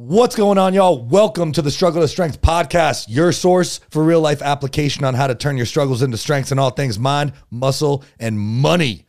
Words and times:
What's 0.00 0.36
going 0.36 0.58
on, 0.58 0.74
y'all? 0.74 1.04
Welcome 1.04 1.50
to 1.50 1.60
the 1.60 1.72
Struggle 1.72 2.02
to 2.02 2.06
Strength 2.06 2.40
podcast, 2.40 3.06
your 3.08 3.32
source 3.32 3.80
for 3.90 4.04
real 4.04 4.20
life 4.20 4.40
application 4.42 5.02
on 5.02 5.14
how 5.14 5.26
to 5.26 5.34
turn 5.34 5.56
your 5.56 5.66
struggles 5.66 6.02
into 6.02 6.16
strengths 6.16 6.52
in 6.52 6.58
all 6.60 6.70
things 6.70 7.00
mind, 7.00 7.32
muscle, 7.50 8.04
and 8.20 8.38
money. 8.38 9.06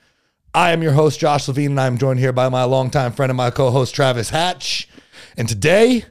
I 0.52 0.72
am 0.72 0.82
your 0.82 0.94
host, 0.94 1.20
Josh 1.20 1.48
Levine, 1.48 1.70
and 1.70 1.80
I'm 1.80 2.00
joined 2.00 2.20
here 2.20 2.34
by 2.34 2.50
my 2.50 2.64
longtime 2.64 3.12
friend 3.12 3.30
and 3.30 3.38
my 3.38 3.52
co 3.52 3.70
host, 3.70 3.94
Travis 3.94 4.32
Hatch. 4.32 4.90
And 5.38 5.48
today, 5.48 6.06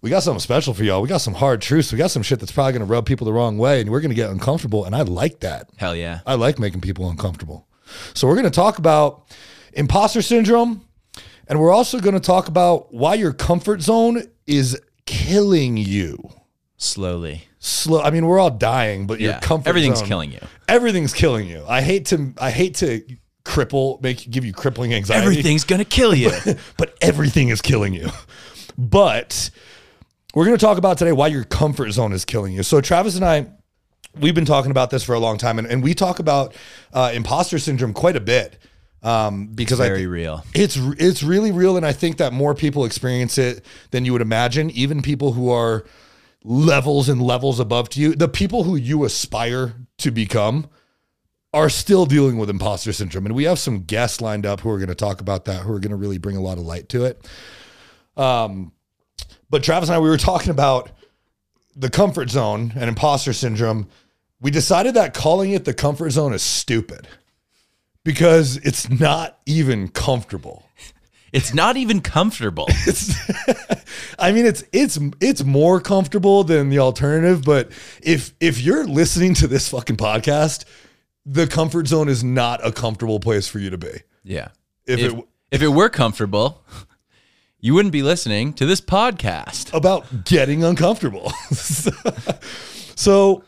we 0.00 0.10
got 0.10 0.24
something 0.24 0.40
special 0.40 0.74
for 0.74 0.82
y'all. 0.82 1.00
We 1.00 1.08
got 1.08 1.18
some 1.18 1.34
hard 1.34 1.62
truths. 1.62 1.92
We 1.92 1.98
got 1.98 2.10
some 2.10 2.24
shit 2.24 2.40
that's 2.40 2.50
probably 2.50 2.72
going 2.72 2.84
to 2.84 2.92
rub 2.92 3.06
people 3.06 3.24
the 3.24 3.32
wrong 3.32 3.56
way, 3.56 3.80
and 3.80 3.88
we're 3.88 4.00
going 4.00 4.10
to 4.10 4.16
get 4.16 4.30
uncomfortable. 4.30 4.84
And 4.84 4.96
I 4.96 5.02
like 5.02 5.38
that. 5.40 5.70
Hell 5.76 5.94
yeah. 5.94 6.22
I 6.26 6.34
like 6.34 6.58
making 6.58 6.80
people 6.80 7.08
uncomfortable. 7.08 7.68
So 8.14 8.26
we're 8.26 8.34
going 8.34 8.46
to 8.46 8.50
talk 8.50 8.78
about 8.78 9.28
imposter 9.74 10.22
syndrome, 10.22 10.87
and 11.48 11.58
we're 11.60 11.72
also 11.72 11.98
going 12.00 12.14
to 12.14 12.20
talk 12.20 12.48
about 12.48 12.92
why 12.92 13.14
your 13.14 13.32
comfort 13.32 13.82
zone 13.82 14.22
is 14.46 14.80
killing 15.06 15.76
you. 15.76 16.18
Slowly. 16.76 17.44
Slow. 17.58 18.00
I 18.02 18.10
mean, 18.10 18.26
we're 18.26 18.38
all 18.38 18.50
dying, 18.50 19.06
but 19.06 19.20
your 19.20 19.32
Yeah. 19.32 19.40
comfort 19.40 19.68
Everything's 19.68 19.98
zone- 19.98 20.08
killing 20.08 20.32
you. 20.32 20.40
Everything's 20.68 21.12
killing 21.12 21.48
you. 21.48 21.64
I 21.68 21.80
hate 21.82 22.06
to. 22.06 22.32
I 22.38 22.50
hate 22.50 22.76
to 22.76 23.02
cripple, 23.44 24.00
make 24.02 24.30
give 24.30 24.44
you 24.44 24.52
crippling 24.52 24.92
anxiety. 24.94 25.22
Everything's 25.26 25.64
going 25.64 25.78
to 25.80 25.84
kill 25.84 26.14
you. 26.14 26.30
but 26.76 26.96
everything 27.00 27.48
is 27.48 27.60
killing 27.62 27.94
you. 27.94 28.10
But 28.76 29.50
we're 30.34 30.44
going 30.44 30.56
to 30.56 30.64
talk 30.64 30.78
about 30.78 30.98
today 30.98 31.12
why 31.12 31.28
your 31.28 31.44
comfort 31.44 31.90
zone 31.92 32.12
is 32.12 32.24
killing 32.24 32.52
you. 32.52 32.62
So 32.62 32.80
Travis 32.80 33.16
and 33.16 33.24
I, 33.24 33.46
we've 34.20 34.34
been 34.34 34.44
talking 34.44 34.70
about 34.70 34.90
this 34.90 35.02
for 35.02 35.14
a 35.14 35.18
long 35.18 35.38
time, 35.38 35.58
and, 35.58 35.66
and 35.66 35.82
we 35.82 35.94
talk 35.94 36.18
about 36.20 36.54
uh, 36.92 37.10
imposter 37.14 37.58
syndrome 37.58 37.92
quite 37.92 38.14
a 38.16 38.20
bit 38.20 38.58
um, 39.02 39.48
because 39.48 39.80
I 39.80 39.88
Very 39.88 40.00
think 40.00 40.10
real. 40.10 40.44
it's 40.54 40.76
it's 40.76 41.22
really 41.22 41.52
real, 41.52 41.76
and 41.76 41.86
I 41.86 41.92
think 41.92 42.16
that 42.16 42.32
more 42.32 42.54
people 42.54 42.84
experience 42.84 43.38
it 43.38 43.64
than 43.90 44.04
you 44.04 44.12
would 44.12 44.22
imagine. 44.22 44.70
Even 44.70 45.02
people 45.02 45.32
who 45.32 45.50
are 45.50 45.84
levels 46.44 47.08
and 47.08 47.22
levels 47.22 47.60
above 47.60 47.88
to 47.90 48.00
you, 48.00 48.14
the 48.14 48.28
people 48.28 48.64
who 48.64 48.76
you 48.76 49.04
aspire 49.04 49.74
to 49.98 50.10
become 50.10 50.68
are 51.54 51.70
still 51.70 52.06
dealing 52.06 52.38
with 52.38 52.50
imposter 52.50 52.92
syndrome. 52.92 53.26
And 53.26 53.34
we 53.34 53.44
have 53.44 53.58
some 53.58 53.82
guests 53.84 54.20
lined 54.20 54.44
up 54.44 54.60
who 54.60 54.70
are 54.70 54.78
going 54.78 54.88
to 54.88 54.94
talk 54.94 55.20
about 55.20 55.46
that, 55.46 55.62
who 55.62 55.72
are 55.72 55.80
going 55.80 55.90
to 55.90 55.96
really 55.96 56.18
bring 56.18 56.36
a 56.36 56.42
lot 56.42 56.58
of 56.58 56.64
light 56.64 56.88
to 56.90 57.04
it. 57.04 57.26
Um, 58.16 58.72
but 59.48 59.62
Travis 59.62 59.88
and 59.88 59.96
I, 59.96 59.98
we 60.00 60.08
were 60.08 60.18
talking 60.18 60.50
about 60.50 60.90
the 61.74 61.88
comfort 61.88 62.28
zone 62.28 62.72
and 62.76 62.84
imposter 62.84 63.32
syndrome. 63.32 63.88
We 64.40 64.50
decided 64.50 64.94
that 64.94 65.14
calling 65.14 65.52
it 65.52 65.64
the 65.64 65.74
comfort 65.74 66.10
zone 66.10 66.34
is 66.34 66.42
stupid 66.42 67.08
because 68.04 68.56
it's 68.58 68.88
not 68.88 69.38
even 69.46 69.88
comfortable. 69.88 70.64
It's 71.30 71.52
not 71.52 71.76
even 71.76 72.00
comfortable. 72.00 72.66
It's, 72.86 73.14
I 74.18 74.32
mean, 74.32 74.46
it's 74.46 74.64
it's 74.72 74.98
it's 75.20 75.44
more 75.44 75.78
comfortable 75.78 76.42
than 76.42 76.70
the 76.70 76.78
alternative. 76.78 77.44
But 77.44 77.70
if 78.02 78.32
if 78.40 78.62
you're 78.62 78.86
listening 78.86 79.34
to 79.34 79.46
this 79.46 79.68
fucking 79.68 79.96
podcast, 79.98 80.64
the 81.26 81.46
comfort 81.46 81.86
zone 81.86 82.08
is 82.08 82.24
not 82.24 82.66
a 82.66 82.72
comfortable 82.72 83.20
place 83.20 83.46
for 83.46 83.58
you 83.58 83.68
to 83.68 83.76
be. 83.76 83.90
Yeah. 84.24 84.48
If, 84.86 85.00
If, 85.00 85.12
it 85.12 85.24
if 85.50 85.60
it 85.62 85.68
were 85.68 85.90
comfortable, 85.90 86.64
you 87.60 87.74
wouldn't 87.74 87.92
be 87.92 88.02
listening 88.02 88.54
to 88.54 88.64
this 88.64 88.80
podcast. 88.80 89.74
about 89.74 90.24
getting 90.24 90.64
uncomfortable, 90.64 91.30
so 92.96 93.44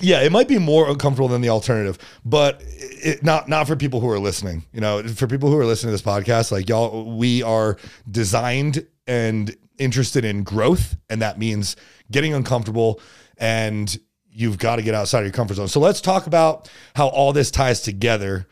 yeah, 0.00 0.22
it 0.22 0.32
might 0.32 0.48
be 0.48 0.58
more 0.58 0.88
uncomfortable 0.88 1.28
than 1.28 1.40
the 1.40 1.48
alternative, 1.50 1.98
but 2.24 2.62
it, 2.64 3.22
not 3.22 3.48
not 3.48 3.66
for 3.66 3.76
people 3.76 4.00
who 4.00 4.08
are 4.08 4.18
listening. 4.18 4.64
You 4.72 4.80
know, 4.80 5.02
for 5.02 5.26
people 5.26 5.50
who 5.50 5.58
are 5.58 5.66
listening 5.66 5.88
to 5.88 5.92
this 5.92 6.02
podcast, 6.02 6.50
like 6.50 6.68
y'all, 6.68 7.16
we 7.16 7.42
are 7.42 7.76
designed 8.10 8.86
and 9.06 9.54
interested 9.78 10.24
in 10.24 10.42
growth, 10.42 10.96
and 11.08 11.22
that 11.22 11.38
means 11.38 11.76
getting 12.10 12.34
uncomfortable, 12.34 13.00
and 13.38 13.98
you've 14.30 14.58
got 14.58 14.76
to 14.76 14.82
get 14.82 14.94
outside 14.94 15.20
of 15.20 15.24
your 15.24 15.32
comfort 15.32 15.54
zone. 15.54 15.68
So 15.68 15.80
let's 15.80 16.00
talk 16.00 16.26
about 16.26 16.70
how 16.94 17.08
all 17.08 17.32
this 17.32 17.50
ties 17.50 17.80
together, 17.80 18.46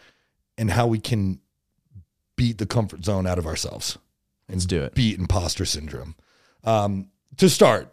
and 0.56 0.70
how 0.70 0.86
we 0.86 0.98
can 0.98 1.40
beat 2.36 2.58
the 2.58 2.66
comfort 2.66 3.04
zone 3.04 3.26
out 3.26 3.38
of 3.38 3.46
ourselves 3.46 3.98
Let's 4.48 4.64
do 4.64 4.82
it. 4.82 4.94
beat 4.94 5.18
imposter 5.18 5.64
syndrome. 5.64 6.14
Um, 6.64 7.08
to 7.36 7.48
start, 7.48 7.92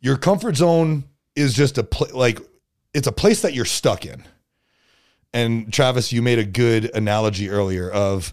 your 0.00 0.16
comfort 0.16 0.56
zone 0.56 1.04
is 1.38 1.54
just 1.54 1.78
a 1.78 1.84
pl- 1.84 2.08
like 2.12 2.40
it's 2.92 3.06
a 3.06 3.12
place 3.12 3.42
that 3.42 3.54
you're 3.54 3.64
stuck 3.64 4.04
in. 4.04 4.24
And 5.32 5.72
Travis, 5.72 6.12
you 6.12 6.22
made 6.22 6.38
a 6.38 6.44
good 6.44 6.90
analogy 6.94 7.50
earlier 7.50 7.90
of 7.90 8.32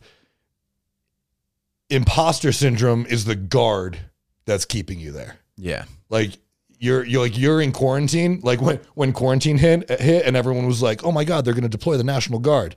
imposter 1.89 2.51
syndrome 2.51 3.05
is 3.05 3.25
the 3.25 3.35
guard 3.35 3.99
that's 4.45 4.65
keeping 4.65 4.99
you 4.99 5.11
there. 5.11 5.37
Yeah. 5.57 5.85
Like 6.09 6.31
you're 6.79 7.03
you're 7.05 7.21
like 7.21 7.37
you're 7.37 7.61
in 7.61 7.71
quarantine. 7.71 8.39
Like 8.43 8.61
when 8.61 8.79
when 8.95 9.13
quarantine 9.13 9.57
hit 9.57 9.89
hit 9.89 10.25
and 10.25 10.35
everyone 10.35 10.67
was 10.67 10.81
like, 10.81 11.03
"Oh 11.03 11.11
my 11.11 11.23
god, 11.23 11.45
they're 11.45 11.53
going 11.53 11.63
to 11.63 11.69
deploy 11.69 11.97
the 11.97 12.03
National 12.03 12.39
Guard." 12.39 12.75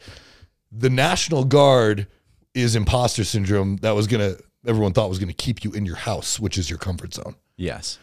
The 0.71 0.91
National 0.91 1.45
Guard 1.45 2.07
is 2.55 2.77
imposter 2.77 3.25
syndrome 3.25 3.77
that 3.79 3.93
was 3.93 4.07
going 4.07 4.21
to 4.21 4.43
everyone 4.67 4.93
thought 4.93 5.09
was 5.09 5.19
going 5.19 5.29
to 5.29 5.35
keep 5.35 5.65
you 5.65 5.73
in 5.73 5.87
your 5.87 5.97
house, 5.97 6.39
which 6.39 6.59
is 6.59 6.69
your 6.69 6.79
comfort 6.79 7.15
zone. 7.15 7.37
Yes. 7.57 7.99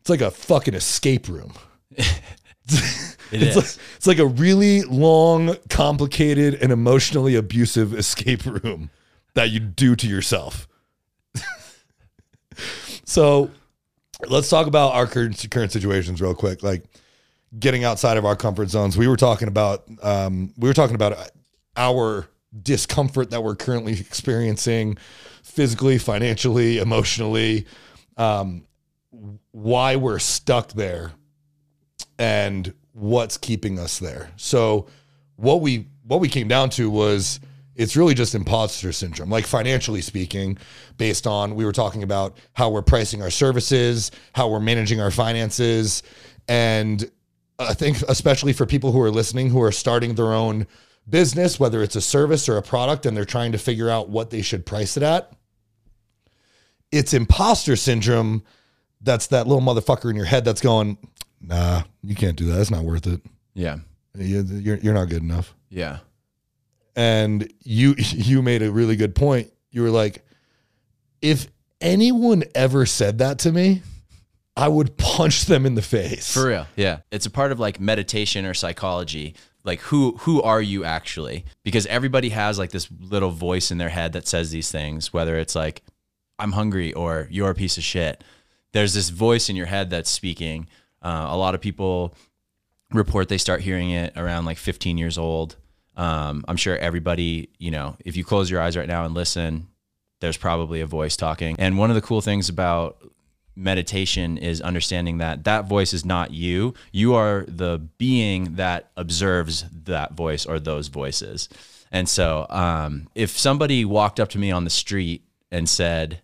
It's 0.00 0.10
like 0.10 0.20
a 0.20 0.30
fucking 0.30 0.74
escape 0.74 1.28
room. 1.28 1.52
It 2.68 3.12
It's 3.42 3.56
is. 3.56 3.56
like, 3.56 3.86
it's 3.96 4.06
like 4.06 4.18
a 4.18 4.26
really 4.26 4.82
long, 4.82 5.56
complicated, 5.68 6.54
and 6.54 6.72
emotionally 6.72 7.34
abusive 7.36 7.94
escape 7.94 8.44
room 8.44 8.90
that 9.34 9.50
you 9.50 9.60
do 9.60 9.94
to 9.96 10.06
yourself. 10.08 10.66
so 13.04 13.50
let's 14.28 14.48
talk 14.48 14.66
about 14.66 14.94
our 14.94 15.06
current, 15.06 15.44
current 15.50 15.72
situations 15.72 16.20
real 16.20 16.34
quick. 16.34 16.62
Like 16.62 16.84
getting 17.58 17.84
outside 17.84 18.16
of 18.16 18.24
our 18.24 18.36
comfort 18.36 18.68
zones. 18.68 18.96
We 18.96 19.08
were 19.08 19.16
talking 19.16 19.48
about 19.48 19.84
um, 20.02 20.52
we 20.56 20.68
were 20.68 20.74
talking 20.74 20.94
about 20.96 21.30
our 21.76 22.28
discomfort 22.62 23.30
that 23.30 23.42
we're 23.42 23.56
currently 23.56 23.92
experiencing 23.92 24.98
physically, 25.42 25.98
financially, 25.98 26.78
emotionally, 26.78 27.66
um, 28.16 28.64
why 29.52 29.96
we're 29.96 30.18
stuck 30.18 30.72
there 30.72 31.12
and 32.18 32.72
what's 32.92 33.36
keeping 33.36 33.78
us 33.78 33.98
there. 33.98 34.30
So 34.36 34.86
what 35.36 35.60
we 35.60 35.88
what 36.04 36.20
we 36.20 36.28
came 36.28 36.48
down 36.48 36.70
to 36.70 36.90
was 36.90 37.40
it's 37.74 37.96
really 37.96 38.14
just 38.14 38.34
imposter 38.34 38.90
syndrome. 38.92 39.28
Like 39.28 39.46
financially 39.46 40.00
speaking, 40.00 40.56
based 40.96 41.26
on 41.26 41.54
we 41.54 41.64
were 41.64 41.72
talking 41.72 42.02
about 42.02 42.38
how 42.54 42.70
we're 42.70 42.82
pricing 42.82 43.22
our 43.22 43.30
services, 43.30 44.10
how 44.34 44.48
we're 44.48 44.60
managing 44.60 45.00
our 45.00 45.10
finances, 45.10 46.02
and 46.48 47.10
I 47.58 47.74
think 47.74 48.02
especially 48.08 48.52
for 48.52 48.66
people 48.66 48.92
who 48.92 49.00
are 49.00 49.10
listening 49.10 49.50
who 49.50 49.62
are 49.62 49.72
starting 49.72 50.14
their 50.14 50.32
own 50.32 50.66
business, 51.08 51.60
whether 51.60 51.82
it's 51.82 51.96
a 51.96 52.00
service 52.00 52.48
or 52.48 52.56
a 52.56 52.62
product 52.62 53.06
and 53.06 53.16
they're 53.16 53.24
trying 53.24 53.52
to 53.52 53.58
figure 53.58 53.90
out 53.90 54.08
what 54.08 54.30
they 54.30 54.42
should 54.42 54.66
price 54.66 54.96
it 54.96 55.02
at, 55.02 55.32
it's 56.90 57.14
imposter 57.14 57.76
syndrome 57.76 58.42
that's 59.00 59.28
that 59.28 59.46
little 59.46 59.62
motherfucker 59.62 60.10
in 60.10 60.16
your 60.16 60.24
head 60.24 60.44
that's 60.44 60.60
going, 60.60 60.98
nah, 61.40 61.82
you 62.02 62.14
can't 62.14 62.36
do 62.36 62.46
that. 62.46 62.60
It's 62.60 62.70
not 62.70 62.84
worth 62.84 63.06
it. 63.06 63.20
Yeah. 63.54 63.78
You- 64.14 64.42
You're, 64.42 64.78
you're 64.78 64.94
not 64.94 65.08
good 65.08 65.22
enough. 65.22 65.54
Yeah. 65.70 65.98
And 66.94 67.52
you 67.62 67.94
you 67.98 68.42
made 68.42 68.62
a 68.62 68.70
really 68.70 68.96
good 68.96 69.14
point. 69.14 69.52
You 69.70 69.82
were 69.82 69.90
like, 69.90 70.24
if 71.20 71.46
anyone 71.80 72.44
ever 72.54 72.86
said 72.86 73.18
that 73.18 73.38
to 73.40 73.52
me, 73.52 73.82
I 74.56 74.68
would 74.68 74.96
punch 74.96 75.44
them 75.44 75.66
in 75.66 75.74
the 75.74 75.82
face. 75.82 76.32
For 76.32 76.46
real. 76.48 76.66
Yeah. 76.76 77.00
It's 77.10 77.26
a 77.26 77.30
part 77.30 77.52
of 77.52 77.60
like 77.60 77.78
meditation 77.78 78.46
or 78.46 78.54
psychology. 78.54 79.34
Like 79.64 79.80
who 79.80 80.12
who 80.20 80.40
are 80.42 80.62
you 80.62 80.84
actually? 80.84 81.44
Because 81.64 81.84
everybody 81.86 82.30
has 82.30 82.58
like 82.58 82.70
this 82.70 82.88
little 83.00 83.30
voice 83.30 83.70
in 83.70 83.78
their 83.78 83.88
head 83.90 84.12
that 84.14 84.26
says 84.26 84.50
these 84.50 84.70
things, 84.70 85.12
whether 85.12 85.36
it's 85.36 85.54
like 85.54 85.82
I'm 86.38 86.52
hungry 86.52 86.92
or 86.94 87.26
you're 87.30 87.50
a 87.50 87.54
piece 87.54 87.76
of 87.76 87.82
shit. 87.84 88.22
There's 88.76 88.92
this 88.92 89.08
voice 89.08 89.48
in 89.48 89.56
your 89.56 89.64
head 89.64 89.88
that's 89.88 90.10
speaking. 90.10 90.68
Uh, 91.00 91.28
a 91.30 91.36
lot 91.38 91.54
of 91.54 91.62
people 91.62 92.14
report 92.92 93.30
they 93.30 93.38
start 93.38 93.62
hearing 93.62 93.88
it 93.88 94.12
around 94.18 94.44
like 94.44 94.58
15 94.58 94.98
years 94.98 95.16
old. 95.16 95.56
Um, 95.96 96.44
I'm 96.46 96.58
sure 96.58 96.76
everybody, 96.76 97.48
you 97.56 97.70
know, 97.70 97.96
if 98.04 98.18
you 98.18 98.22
close 98.22 98.50
your 98.50 98.60
eyes 98.60 98.76
right 98.76 98.86
now 98.86 99.06
and 99.06 99.14
listen, 99.14 99.68
there's 100.20 100.36
probably 100.36 100.82
a 100.82 100.86
voice 100.86 101.16
talking. 101.16 101.56
And 101.58 101.78
one 101.78 101.88
of 101.88 101.94
the 101.94 102.02
cool 102.02 102.20
things 102.20 102.50
about 102.50 102.98
meditation 103.56 104.36
is 104.36 104.60
understanding 104.60 105.16
that 105.18 105.44
that 105.44 105.64
voice 105.64 105.94
is 105.94 106.04
not 106.04 106.32
you. 106.32 106.74
You 106.92 107.14
are 107.14 107.46
the 107.48 107.78
being 107.96 108.56
that 108.56 108.90
observes 108.94 109.64
that 109.84 110.12
voice 110.12 110.44
or 110.44 110.60
those 110.60 110.88
voices. 110.88 111.48
And 111.90 112.10
so, 112.10 112.44
um, 112.50 113.08
if 113.14 113.30
somebody 113.38 113.86
walked 113.86 114.20
up 114.20 114.28
to 114.28 114.38
me 114.38 114.50
on 114.50 114.64
the 114.64 114.70
street 114.70 115.22
and 115.50 115.66
said, 115.66 116.20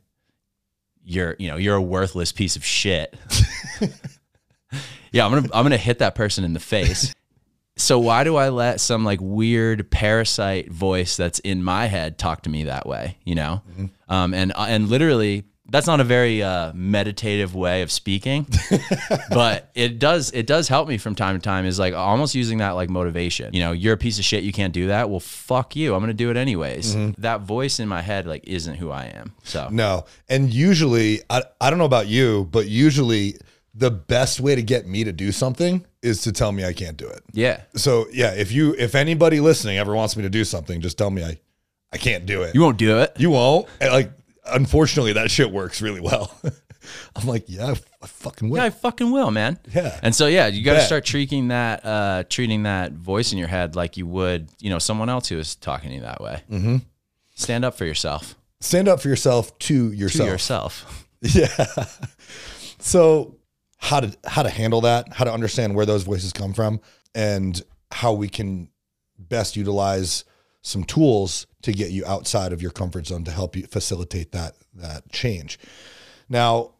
"You're, 1.04 1.36
you 1.38 1.48
know, 1.48 1.56
you're 1.56 1.76
a 1.76 1.82
worthless 1.82 2.32
piece 2.32 2.56
of 2.56 2.64
shit," 2.64 3.16
yeah, 5.12 5.24
I'm 5.24 5.32
gonna, 5.32 5.48
I'm 5.54 5.64
gonna 5.64 5.76
hit 5.76 5.98
that 6.00 6.14
person 6.14 6.44
in 6.44 6.52
the 6.52 6.60
face. 6.60 7.14
So 7.76 7.98
why 7.98 8.22
do 8.24 8.36
I 8.36 8.50
let 8.50 8.80
some 8.80 9.04
like 9.04 9.18
weird 9.20 9.90
parasite 9.90 10.70
voice 10.70 11.16
that's 11.16 11.38
in 11.40 11.64
my 11.64 11.86
head 11.86 12.18
talk 12.18 12.42
to 12.42 12.50
me 12.50 12.64
that 12.64 12.86
way? 12.86 13.16
You 13.24 13.34
know, 13.34 13.62
um, 14.08 14.34
and 14.34 14.52
and 14.56 14.88
literally 14.88 15.44
that's 15.72 15.86
not 15.86 16.00
a 16.00 16.04
very 16.04 16.42
uh, 16.42 16.70
meditative 16.74 17.54
way 17.54 17.80
of 17.80 17.90
speaking, 17.90 18.46
but 19.30 19.70
it 19.74 19.98
does 19.98 20.30
it 20.32 20.46
does 20.46 20.68
help 20.68 20.86
me 20.86 20.98
from 20.98 21.14
time 21.14 21.38
to 21.38 21.42
time. 21.42 21.64
Is 21.64 21.78
like 21.78 21.94
almost 21.94 22.34
using 22.34 22.58
that 22.58 22.72
like 22.72 22.90
motivation. 22.90 23.54
You 23.54 23.60
know, 23.60 23.72
you're 23.72 23.94
a 23.94 23.96
piece 23.96 24.18
of 24.18 24.24
shit. 24.24 24.44
You 24.44 24.52
can't 24.52 24.74
do 24.74 24.88
that. 24.88 25.08
Well, 25.08 25.20
fuck 25.20 25.74
you. 25.74 25.94
I'm 25.94 26.00
gonna 26.00 26.12
do 26.12 26.30
it 26.30 26.36
anyways. 26.36 26.94
That 27.18 27.40
voice 27.40 27.80
in 27.80 27.88
my 27.88 28.02
head 28.02 28.26
like 28.26 28.44
isn't 28.46 28.74
who 28.74 28.90
I 28.90 29.06
am. 29.06 29.34
So 29.44 29.68
No. 29.70 30.04
And 30.28 30.52
usually, 30.52 31.22
I, 31.30 31.42
I 31.60 31.70
don't 31.70 31.78
know 31.78 31.86
about 31.86 32.06
you, 32.06 32.48
but 32.50 32.68
usually 32.68 33.36
the 33.74 33.90
best 33.90 34.40
way 34.40 34.54
to 34.54 34.62
get 34.62 34.86
me 34.86 35.04
to 35.04 35.12
do 35.12 35.32
something 35.32 35.86
is 36.02 36.22
to 36.22 36.32
tell 36.32 36.52
me 36.52 36.64
I 36.64 36.74
can't 36.74 36.98
do 36.98 37.08
it. 37.08 37.22
yeah, 37.32 37.62
So 37.74 38.06
yeah, 38.12 38.32
if 38.34 38.52
you 38.52 38.74
if 38.78 38.94
anybody 38.94 39.40
listening 39.40 39.78
ever 39.78 39.94
wants 39.94 40.16
me 40.16 40.22
to 40.24 40.28
do 40.30 40.44
something, 40.44 40.82
just 40.82 40.98
tell 40.98 41.10
me 41.10 41.24
I 41.24 41.38
I 41.92 41.98
can't 41.98 42.26
do 42.26 42.42
it. 42.42 42.54
you 42.54 42.60
won't 42.60 42.78
do 42.78 42.98
it. 42.98 43.12
You 43.18 43.30
won't. 43.30 43.68
Like 43.80 44.10
unfortunately, 44.46 45.14
that 45.14 45.30
shit 45.30 45.50
works 45.50 45.80
really 45.82 46.00
well. 46.00 46.36
I'm 47.14 47.28
like, 47.28 47.44
yeah, 47.46 47.66
I, 47.66 47.70
I 48.02 48.06
fucking 48.06 48.48
will. 48.50 48.58
Yeah, 48.58 48.64
I 48.64 48.70
fucking 48.70 49.12
will, 49.12 49.30
man. 49.30 49.58
Yeah. 49.72 49.98
And 50.02 50.12
so 50.14 50.26
yeah, 50.26 50.48
you 50.48 50.64
got 50.64 50.74
to 50.74 50.80
start 50.80 51.04
treating 51.04 51.48
that 51.48 51.84
uh 51.86 52.24
treating 52.28 52.64
that 52.64 52.92
voice 52.92 53.30
in 53.32 53.38
your 53.38 53.48
head 53.48 53.76
like 53.76 53.96
you 53.96 54.06
would, 54.06 54.48
you 54.60 54.68
know, 54.70 54.78
someone 54.80 55.08
else 55.08 55.28
who 55.28 55.38
is 55.38 55.54
talking 55.54 55.90
to 55.90 55.94
you 55.96 56.02
that 56.02 56.20
way. 56.20 56.42
Mm-hmm. 56.50 56.76
Stand 57.34 57.64
up 57.64 57.74
for 57.76 57.84
yourself. 57.84 58.34
Stand 58.60 58.88
up 58.88 59.00
for 59.00 59.08
yourself 59.08 59.56
to 59.60 59.90
To 59.90 59.96
yourself. 59.96 60.28
yourself. 60.28 61.08
Yeah. 61.22 61.46
So 62.80 63.36
how 63.78 64.00
to 64.00 64.16
how 64.26 64.42
to 64.42 64.50
handle 64.50 64.80
that, 64.82 65.12
how 65.12 65.24
to 65.24 65.32
understand 65.32 65.74
where 65.76 65.86
those 65.86 66.02
voices 66.02 66.32
come 66.32 66.52
from, 66.52 66.80
and 67.14 67.60
how 67.92 68.12
we 68.12 68.28
can 68.28 68.68
best 69.18 69.56
utilize 69.56 70.24
some 70.62 70.84
tools 70.84 71.46
to 71.62 71.72
get 71.72 71.90
you 71.90 72.04
outside 72.06 72.52
of 72.52 72.62
your 72.62 72.70
comfort 72.70 73.06
zone 73.06 73.24
to 73.24 73.30
help 73.30 73.56
you 73.56 73.66
facilitate 73.66 74.32
that 74.32 74.54
that 74.74 75.10
change. 75.12 75.58
Now, 76.28 76.72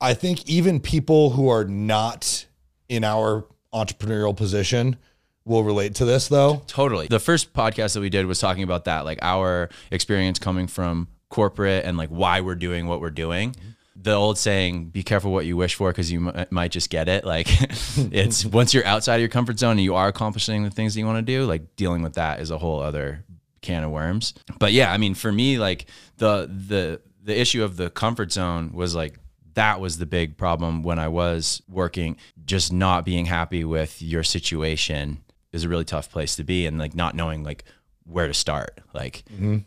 I 0.00 0.14
think 0.14 0.48
even 0.48 0.80
people 0.80 1.30
who 1.30 1.48
are 1.48 1.64
not 1.64 2.46
in 2.88 3.02
our 3.04 3.46
entrepreneurial 3.72 4.36
position 4.36 4.96
will 5.44 5.64
relate 5.64 5.94
to 5.96 6.04
this 6.04 6.28
though. 6.28 6.62
Totally. 6.66 7.06
The 7.06 7.20
first 7.20 7.52
podcast 7.52 7.94
that 7.94 8.00
we 8.00 8.10
did 8.10 8.26
was 8.26 8.38
talking 8.38 8.62
about 8.62 8.84
that, 8.84 9.04
like 9.04 9.18
our 9.22 9.68
experience 9.90 10.38
coming 10.38 10.66
from 10.66 11.08
corporate 11.28 11.84
and 11.84 11.96
like 11.96 12.10
why 12.10 12.40
we're 12.40 12.54
doing 12.54 12.86
what 12.86 13.00
we're 13.00 13.10
doing. 13.10 13.50
Mm-hmm. 13.52 13.68
The 13.96 14.12
old 14.12 14.38
saying, 14.38 14.86
be 14.86 15.02
careful 15.02 15.32
what 15.32 15.46
you 15.46 15.56
wish 15.56 15.74
for 15.76 15.90
because 15.90 16.10
you 16.10 16.28
m- 16.28 16.46
might 16.50 16.72
just 16.72 16.90
get 16.90 17.08
it. 17.08 17.24
Like, 17.24 17.46
it's 17.96 18.44
once 18.44 18.74
you're 18.74 18.86
outside 18.86 19.16
of 19.16 19.20
your 19.20 19.28
comfort 19.28 19.58
zone 19.58 19.72
and 19.72 19.82
you 19.82 19.94
are 19.94 20.08
accomplishing 20.08 20.64
the 20.64 20.70
things 20.70 20.94
that 20.94 21.00
you 21.00 21.06
want 21.06 21.24
to 21.24 21.32
do, 21.32 21.44
like 21.44 21.76
dealing 21.76 22.02
with 22.02 22.14
that 22.14 22.40
is 22.40 22.50
a 22.50 22.58
whole 22.58 22.80
other 22.80 23.24
can 23.62 23.84
of 23.84 23.90
worms. 23.90 24.34
But 24.58 24.72
yeah, 24.72 24.92
I 24.92 24.98
mean, 24.98 25.14
for 25.14 25.30
me, 25.30 25.58
like 25.58 25.86
the, 26.18 26.50
the, 26.68 27.00
the 27.22 27.38
issue 27.40 27.62
of 27.62 27.76
the 27.76 27.88
comfort 27.88 28.32
zone 28.32 28.72
was 28.72 28.94
like, 28.94 29.18
that 29.54 29.80
was 29.80 29.98
the 29.98 30.06
big 30.06 30.36
problem 30.36 30.82
when 30.82 30.98
I 30.98 31.08
was 31.08 31.62
working. 31.68 32.16
Just 32.44 32.72
not 32.72 33.04
being 33.04 33.26
happy 33.26 33.64
with 33.64 34.02
your 34.02 34.22
situation 34.22 35.22
is 35.52 35.64
a 35.64 35.68
really 35.68 35.84
tough 35.84 36.10
place 36.10 36.36
to 36.36 36.44
be, 36.44 36.66
and 36.66 36.78
like 36.78 36.94
not 36.94 37.14
knowing 37.14 37.42
like 37.44 37.64
where 38.04 38.26
to 38.26 38.34
start. 38.34 38.80
Like, 38.92 39.22
mm-hmm. 39.32 39.58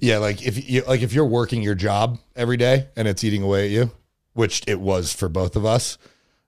Yeah, 0.00 0.18
like 0.18 0.46
if 0.46 0.68
you 0.68 0.82
like 0.82 1.02
if 1.02 1.12
you're 1.12 1.24
working 1.26 1.62
your 1.62 1.74
job 1.74 2.18
every 2.36 2.56
day 2.56 2.88
and 2.96 3.08
it's 3.08 3.24
eating 3.24 3.42
away 3.42 3.66
at 3.66 3.70
you, 3.70 3.90
which 4.34 4.62
it 4.66 4.80
was 4.80 5.12
for 5.12 5.28
both 5.28 5.56
of 5.56 5.64
us. 5.64 5.98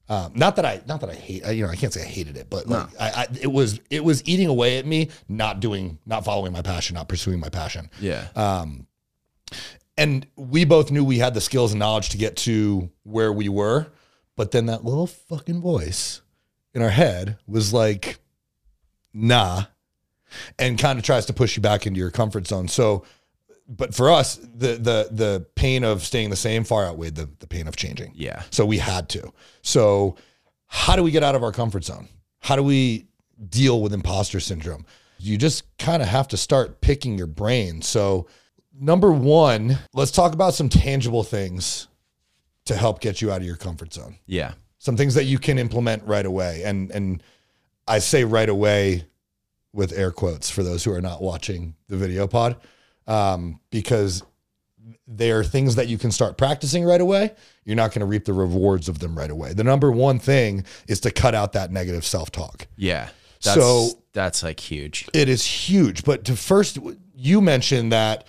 Um, 0.09 0.33
not 0.35 0.57
that 0.57 0.67
I, 0.67 0.83
not 0.87 1.01
that 1.01 1.11
I 1.11 1.15
hate, 1.15 1.47
you 1.55 1.65
know, 1.65 1.71
I 1.71 1.77
can't 1.77 1.93
say 1.93 2.03
I 2.03 2.07
hated 2.07 2.37
it, 2.37 2.51
but 2.51 2.67
like 2.67 2.89
I, 3.01 3.09
I, 3.23 3.27
it 3.41 3.51
was, 3.51 3.81
it 3.89 4.05
was 4.05 4.23
eating 4.27 4.49
away 4.49 4.77
at 4.79 4.85
me, 4.85 5.09
not 5.27 5.61
doing, 5.61 5.99
not 6.05 6.25
following 6.25 6.53
my 6.53 6.61
passion, 6.61 6.95
not 6.95 7.09
pursuing 7.09 7.41
my 7.41 7.49
passion. 7.49 7.89
yeah, 7.99 8.27
And 9.97 10.27
we 10.37 10.65
both 10.65 10.91
knew 10.91 11.05
we 11.05 11.19
had 11.19 11.35
the 11.35 11.41
skills 11.41 11.73
and 11.73 11.79
knowledge 11.79 12.11
to 12.11 12.19
get 12.19 12.37
to 12.39 12.91
where 13.05 13.33
we 13.33 13.49
were, 13.49 13.87
but 14.37 14.51
then 14.51 14.67
that 14.67 14.85
little 14.85 15.07
fucking 15.07 15.61
voice 15.63 16.21
in 16.75 16.83
our 16.83 16.91
head 16.91 17.39
was 17.47 17.73
like, 17.73 18.19
nah, 19.15 19.65
and 20.59 20.79
kind 20.79 20.99
of 20.99 21.05
tries 21.05 21.27
to 21.27 21.33
push 21.33 21.57
you 21.57 21.63
back 21.63 21.87
into 21.87 21.99
your 22.01 22.11
comfort 22.11 22.47
zone. 22.47 22.69
So, 22.69 23.05
but 23.69 23.95
for 23.95 24.11
us, 24.11 24.37
the 24.37 24.75
the 24.77 25.09
the 25.11 25.47
pain 25.55 25.85
of 25.85 26.03
staying 26.03 26.31
the 26.31 26.37
same 26.37 26.65
far 26.65 26.85
outweighed 26.87 27.15
the 27.15 27.29
the 27.39 27.47
pain 27.47 27.67
of 27.69 27.77
changing. 27.77 28.13
yeah, 28.15 28.43
So 28.51 28.65
we 28.67 28.79
had 28.79 29.09
to. 29.11 29.33
So 29.63 30.17
how 30.67 30.97
do 30.97 31.03
we 31.03 31.11
get 31.11 31.23
out 31.23 31.35
of 31.35 31.43
our 31.43 31.53
comfort 31.53 31.85
zone? 31.85 32.09
How 32.41 32.57
do 32.57 32.63
we 32.63 33.07
deal 33.49 33.81
with 33.83 33.93
imposter 33.93 34.41
syndrome? 34.41 34.85
You 35.19 35.39
just 35.39 35.65
kind 35.79 36.03
of 36.03 36.09
have 36.09 36.29
to 36.29 36.37
start 36.37 36.81
picking 36.81 37.17
your 37.17 37.27
brain. 37.29 37.83
So 37.83 38.27
number 38.79 39.13
1, 39.13 39.79
let's 39.95 40.11
talk 40.11 40.33
about 40.35 40.55
some 40.55 40.69
tangible 40.69 41.23
things 41.23 41.87
to 42.65 42.75
help 42.77 43.01
get 43.01 43.21
you 43.23 43.31
out 43.31 43.41
of 43.41 43.47
your 43.47 43.57
comfort 43.57 43.93
zone. 43.93 44.17
yeah, 44.27 44.55
Some 44.79 44.97
things 44.97 45.15
that 45.15 45.25
you 45.25 45.39
can 45.39 45.59
implement 45.59 46.03
right 46.05 46.27
away. 46.27 46.63
And 46.65 46.91
and 46.91 47.23
I 47.87 47.99
say 48.01 48.25
right 48.25 48.49
away 48.49 49.05
with 49.73 49.93
air 49.93 50.11
quotes 50.11 50.51
for 50.51 50.63
those 50.63 50.85
who 50.85 50.93
are 50.93 51.01
not 51.01 51.23
watching 51.23 51.75
the 51.89 51.97
video 51.97 52.27
pod 52.27 52.57
um, 53.07 53.61
because 53.71 54.23
they 55.07 55.31
are 55.31 55.45
things 55.45 55.77
that 55.77 55.89
you 55.89 55.99
can 55.99 56.11
start 56.11 56.37
practicing 56.39 56.85
right 56.85 57.01
away. 57.01 57.33
You're 57.65 57.77
not 57.77 57.91
going 57.91 58.01
to 58.01 58.07
reap 58.07 58.25
the 58.25 58.33
rewards 58.33 58.89
of 58.89 58.99
them 58.99 59.17
right 59.17 59.31
away. 59.31 59.53
The 59.53 59.65
number 59.65 59.91
one 59.93 60.19
thing 60.19 60.65
is 60.89 61.01
to 61.01 61.11
cut 61.11 61.35
out 61.35 61.53
that 61.53 61.71
negative 61.71 62.05
self 62.05 62.31
talk. 62.31 62.67
yeah. 62.77 63.09
That's, 63.45 63.61
So- 63.61 63.89
that's 64.13 64.43
like 64.45 64.61
huge. 64.61 65.09
It 65.13 65.29
is 65.29 65.45
huge. 65.45 66.05
But 66.05 66.25
to 66.27 66.37
first, 66.37 66.79
you 67.17 67.41
mentioned 67.41 67.91
that 67.93 68.29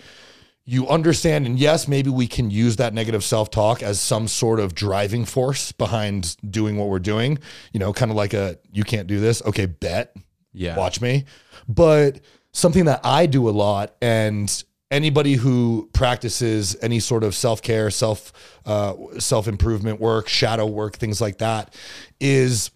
you 0.64 0.88
understand, 0.88 1.46
and 1.46 1.56
yes, 1.58 1.86
maybe 1.86 2.10
we 2.10 2.26
can 2.26 2.50
use 2.50 2.76
that 2.76 2.94
negative 2.94 3.22
self 3.22 3.50
talk 3.50 3.80
as 3.82 4.00
some 4.00 4.26
sort 4.26 4.58
of 4.58 4.74
driving 4.74 5.24
force 5.24 5.70
behind 5.72 6.36
doing 6.50 6.78
what 6.78 6.88
we're 6.88 6.98
doing. 6.98 7.38
You 7.72 7.78
know, 7.80 7.92
kind 7.92 8.10
of 8.10 8.16
like 8.16 8.32
a 8.34 8.58
you 8.72 8.82
can't 8.82 9.06
do 9.06 9.20
this. 9.20 9.40
Okay, 9.42 9.66
bet. 9.66 10.16
Yeah, 10.52 10.76
watch 10.76 11.00
me. 11.00 11.26
But 11.68 12.20
something 12.54 12.86
that 12.86 13.00
I 13.04 13.26
do 13.26 13.48
a 13.48 13.50
lot, 13.50 13.94
and 14.00 14.64
anybody 14.90 15.34
who 15.34 15.90
practices 15.92 16.76
any 16.80 17.00
sort 17.00 17.22
of 17.24 17.34
self 17.34 17.60
care, 17.60 17.90
self 17.90 18.32
uh, 18.64 18.94
self 19.18 19.46
improvement 19.46 20.00
work, 20.00 20.28
shadow 20.28 20.66
work, 20.66 20.96
things 20.96 21.20
like 21.20 21.38
that, 21.38 21.74
is 22.18 22.70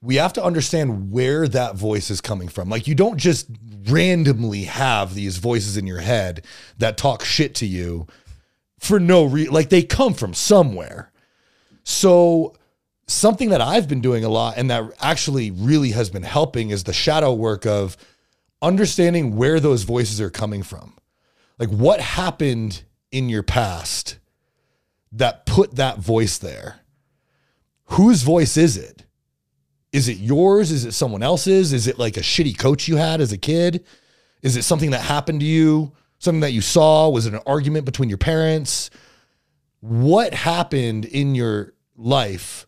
we 0.00 0.16
have 0.16 0.34
to 0.34 0.44
understand 0.44 1.10
where 1.10 1.48
that 1.48 1.74
voice 1.74 2.10
is 2.10 2.20
coming 2.20 2.48
from. 2.48 2.68
Like 2.68 2.86
you 2.86 2.94
don't 2.94 3.16
just 3.16 3.48
randomly 3.88 4.64
have 4.64 5.14
these 5.14 5.38
voices 5.38 5.76
in 5.76 5.86
your 5.86 6.00
head 6.00 6.44
that 6.78 6.98
talk 6.98 7.24
shit 7.24 7.54
to 7.56 7.66
you 7.66 8.06
for 8.78 9.00
no 9.00 9.24
reason. 9.24 9.52
Like 9.52 9.70
they 9.70 9.82
come 9.82 10.12
from 10.12 10.34
somewhere. 10.34 11.10
So 11.84 12.54
something 13.06 13.48
that 13.50 13.62
I've 13.62 13.88
been 13.88 14.02
doing 14.02 14.24
a 14.24 14.28
lot 14.28 14.58
and 14.58 14.70
that 14.70 14.84
actually 15.00 15.50
really 15.50 15.90
has 15.90 16.10
been 16.10 16.22
helping 16.22 16.68
is 16.70 16.84
the 16.84 16.92
shadow 16.92 17.32
work 17.32 17.64
of 17.64 17.96
understanding 18.64 19.36
where 19.36 19.60
those 19.60 19.82
voices 19.82 20.20
are 20.20 20.30
coming 20.30 20.62
from. 20.62 20.96
Like 21.58 21.68
what 21.68 22.00
happened 22.00 22.82
in 23.12 23.28
your 23.28 23.42
past 23.42 24.18
that 25.12 25.46
put 25.46 25.76
that 25.76 25.98
voice 25.98 26.38
there? 26.38 26.80
Whose 27.90 28.22
voice 28.22 28.56
is 28.56 28.76
it? 28.76 29.04
Is 29.92 30.08
it 30.08 30.16
yours? 30.16 30.72
Is 30.72 30.84
it 30.84 30.92
someone 30.92 31.22
else's? 31.22 31.72
Is 31.72 31.86
it 31.86 31.98
like 31.98 32.16
a 32.16 32.20
shitty 32.20 32.58
coach 32.58 32.88
you 32.88 32.96
had 32.96 33.20
as 33.20 33.30
a 33.30 33.38
kid? 33.38 33.84
Is 34.42 34.56
it 34.56 34.64
something 34.64 34.90
that 34.90 35.02
happened 35.02 35.40
to 35.40 35.46
you? 35.46 35.92
Something 36.18 36.40
that 36.40 36.52
you 36.52 36.62
saw? 36.62 37.08
Was 37.10 37.26
it 37.26 37.34
an 37.34 37.40
argument 37.46 37.84
between 37.84 38.08
your 38.08 38.18
parents? 38.18 38.90
What 39.80 40.34
happened 40.34 41.04
in 41.04 41.34
your 41.34 41.74
life 41.96 42.66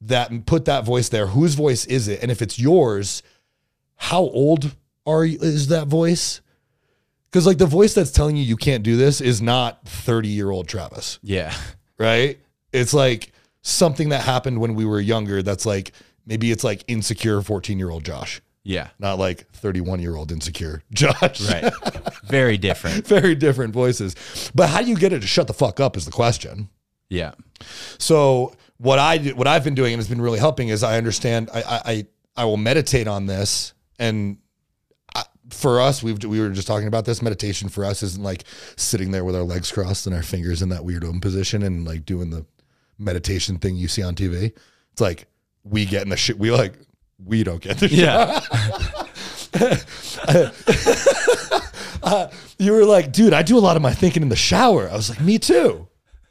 that 0.00 0.46
put 0.46 0.64
that 0.64 0.84
voice 0.84 1.10
there? 1.10 1.28
Whose 1.28 1.54
voice 1.54 1.84
is 1.84 2.08
it? 2.08 2.22
And 2.22 2.32
if 2.32 2.42
it's 2.42 2.58
yours, 2.58 3.22
how 3.96 4.22
old 4.22 4.74
are 5.06 5.24
you, 5.24 5.38
is 5.40 5.68
that 5.68 5.86
voice? 5.86 6.40
Because 7.30 7.46
like 7.46 7.58
the 7.58 7.66
voice 7.66 7.94
that's 7.94 8.12
telling 8.12 8.36
you 8.36 8.44
you 8.44 8.56
can't 8.56 8.84
do 8.84 8.96
this 8.96 9.20
is 9.20 9.42
not 9.42 9.86
30 9.88 10.28
year 10.28 10.50
old 10.50 10.68
Travis 10.68 11.18
yeah, 11.22 11.54
right? 11.98 12.38
It's 12.72 12.94
like 12.94 13.32
something 13.62 14.10
that 14.10 14.22
happened 14.22 14.60
when 14.60 14.74
we 14.74 14.84
were 14.84 15.00
younger 15.00 15.42
that's 15.42 15.66
like 15.66 15.92
maybe 16.26 16.50
it's 16.52 16.62
like 16.64 16.84
insecure 16.86 17.40
14 17.42 17.78
year 17.78 17.90
old 17.90 18.04
Josh, 18.04 18.40
yeah. 18.62 18.88
not 18.98 19.18
like 19.18 19.50
31 19.52 20.00
year 20.00 20.14
old 20.16 20.30
insecure 20.30 20.82
Josh. 20.92 21.48
Right. 21.50 21.72
Very 22.24 22.56
different. 22.56 23.06
Very 23.08 23.34
different 23.34 23.74
voices. 23.74 24.14
But 24.54 24.68
how 24.68 24.82
do 24.82 24.88
you 24.88 24.96
get 24.96 25.12
it 25.12 25.20
to 25.20 25.26
shut 25.26 25.46
the 25.46 25.54
fuck 25.54 25.80
up 25.80 25.96
is 25.96 26.04
the 26.04 26.12
question. 26.12 26.68
Yeah, 27.10 27.32
So 27.98 28.56
what 28.78 28.98
I 28.98 29.18
do, 29.18 29.36
what 29.36 29.46
I've 29.46 29.62
been 29.62 29.74
doing 29.74 29.92
and 29.92 30.00
has 30.00 30.08
been 30.08 30.20
really 30.20 30.38
helping 30.38 30.68
is 30.68 30.82
I 30.82 30.96
understand 30.96 31.50
I 31.52 31.62
I 31.62 31.80
I, 31.84 32.06
I 32.36 32.44
will 32.46 32.56
meditate 32.56 33.06
on 33.06 33.26
this 33.26 33.74
and 33.98 34.38
for 35.50 35.80
us 35.80 36.02
we've 36.02 36.22
we 36.24 36.40
were 36.40 36.50
just 36.50 36.66
talking 36.66 36.88
about 36.88 37.04
this 37.04 37.20
meditation 37.20 37.68
for 37.68 37.84
us 37.84 38.02
isn't 38.02 38.22
like 38.22 38.44
sitting 38.76 39.10
there 39.10 39.24
with 39.24 39.36
our 39.36 39.42
legs 39.42 39.70
crossed 39.70 40.06
and 40.06 40.14
our 40.16 40.22
fingers 40.22 40.62
in 40.62 40.70
that 40.70 40.84
weird 40.84 41.04
open 41.04 41.20
position 41.20 41.62
and 41.62 41.86
like 41.86 42.06
doing 42.06 42.30
the 42.30 42.46
meditation 42.98 43.58
thing 43.58 43.76
you 43.76 43.88
see 43.88 44.02
on 44.02 44.14
TV. 44.14 44.52
It's 44.92 45.00
like 45.00 45.26
we 45.62 45.84
get 45.84 46.02
in 46.02 46.08
the 46.08 46.16
shit 46.16 46.38
we 46.38 46.50
like 46.50 46.74
we 47.22 47.44
don't 47.44 47.60
get 47.60 47.78
the 47.78 47.88
shower. 47.88 48.40
Yeah. 49.54 50.50
Uh, 52.04 52.28
you 52.58 52.72
were 52.72 52.84
like, 52.84 53.12
dude, 53.12 53.32
I 53.32 53.42
do 53.42 53.56
a 53.56 53.60
lot 53.60 53.76
of 53.76 53.82
my 53.82 53.92
thinking 53.94 54.22
in 54.22 54.28
the 54.28 54.36
shower. 54.36 54.90
I 54.90 54.94
was 54.94 55.08
like, 55.08 55.20
me 55.20 55.38
too. 55.38 55.88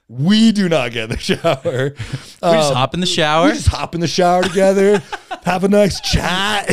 We 0.08 0.52
do 0.52 0.70
not 0.70 0.92
get 0.92 1.06
in 1.06 1.10
the 1.10 1.18
shower. 1.20 1.90
we 1.96 2.58
just 2.58 2.72
um, 2.72 2.76
hop 2.76 2.94
in 2.94 3.00
the 3.00 3.08
shower. 3.08 3.48
We 3.48 3.54
just 3.54 3.68
hop 3.68 3.96
in 3.96 4.02
the 4.02 4.08
shower 4.08 4.44
together, 4.44 5.02
have 5.44 5.64
a 5.64 5.68
nice 5.68 6.00
chat. 6.02 6.72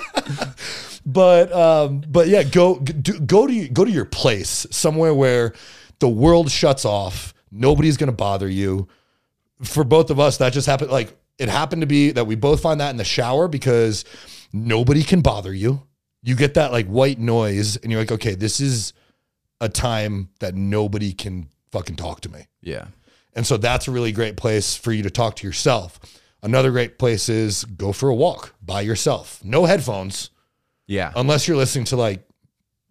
but 1.17 1.51
um, 1.51 2.03
but 2.07 2.27
yeah, 2.27 2.43
go 2.43 2.77
do, 2.77 3.19
go 3.21 3.47
to 3.47 3.67
go 3.69 3.83
to 3.83 3.89
your 3.89 4.05
place 4.05 4.67
somewhere 4.69 5.15
where 5.15 5.55
the 5.97 6.07
world 6.07 6.51
shuts 6.51 6.86
off. 6.86 7.33
Nobody's 7.50 7.97
gonna 7.97 8.12
bother 8.12 8.47
you. 8.47 8.88
For 9.63 9.83
both 9.83 10.12
of 10.12 10.19
us, 10.19 10.38
that 10.38 10.53
just 10.53 10.67
happened. 10.67 10.91
Like 10.91 11.17
it 11.39 11.50
happened 11.50 11.81
to 11.81 11.88
be 11.88 12.12
that 12.12 12.27
we 12.27 12.36
both 12.36 12.62
find 12.62 12.79
that 12.81 12.91
in 12.91 12.97
the 12.97 13.03
shower 13.03 13.47
because 13.47 14.05
nobody 14.53 15.01
can 15.01 15.21
bother 15.21 15.51
you. 15.51 15.81
You 16.21 16.36
get 16.36 16.53
that 16.53 16.71
like 16.71 16.86
white 16.86 17.17
noise, 17.17 17.77
and 17.77 17.91
you're 17.91 18.01
like, 18.01 18.12
okay, 18.12 18.36
this 18.36 18.59
is 18.59 18.93
a 19.59 19.67
time 19.67 20.29
that 20.39 20.53
nobody 20.53 21.13
can 21.13 21.50
fucking 21.71 21.95
talk 21.95 22.21
to 22.21 22.29
me. 22.29 22.45
yeah. 22.62 22.86
And 23.33 23.45
so 23.45 23.57
that's 23.57 23.88
a 23.88 23.91
really 23.91 24.12
great 24.12 24.38
place 24.38 24.75
for 24.75 24.91
you 24.91 25.01
to 25.01 25.09
talk 25.09 25.36
to 25.38 25.47
yourself. 25.47 26.00
Another 26.43 26.69
great 26.69 27.00
place 27.00 27.27
is 27.27 27.65
go 27.65 27.91
for 27.91 28.09
a 28.09 28.15
walk 28.15 28.53
by 28.63 28.81
yourself. 28.81 29.43
No 29.43 29.65
headphones, 29.65 30.29
Yeah. 30.88 31.12
unless 31.15 31.48
you're 31.48 31.58
listening 31.58 31.86
to 31.86 31.98
like 31.98 32.27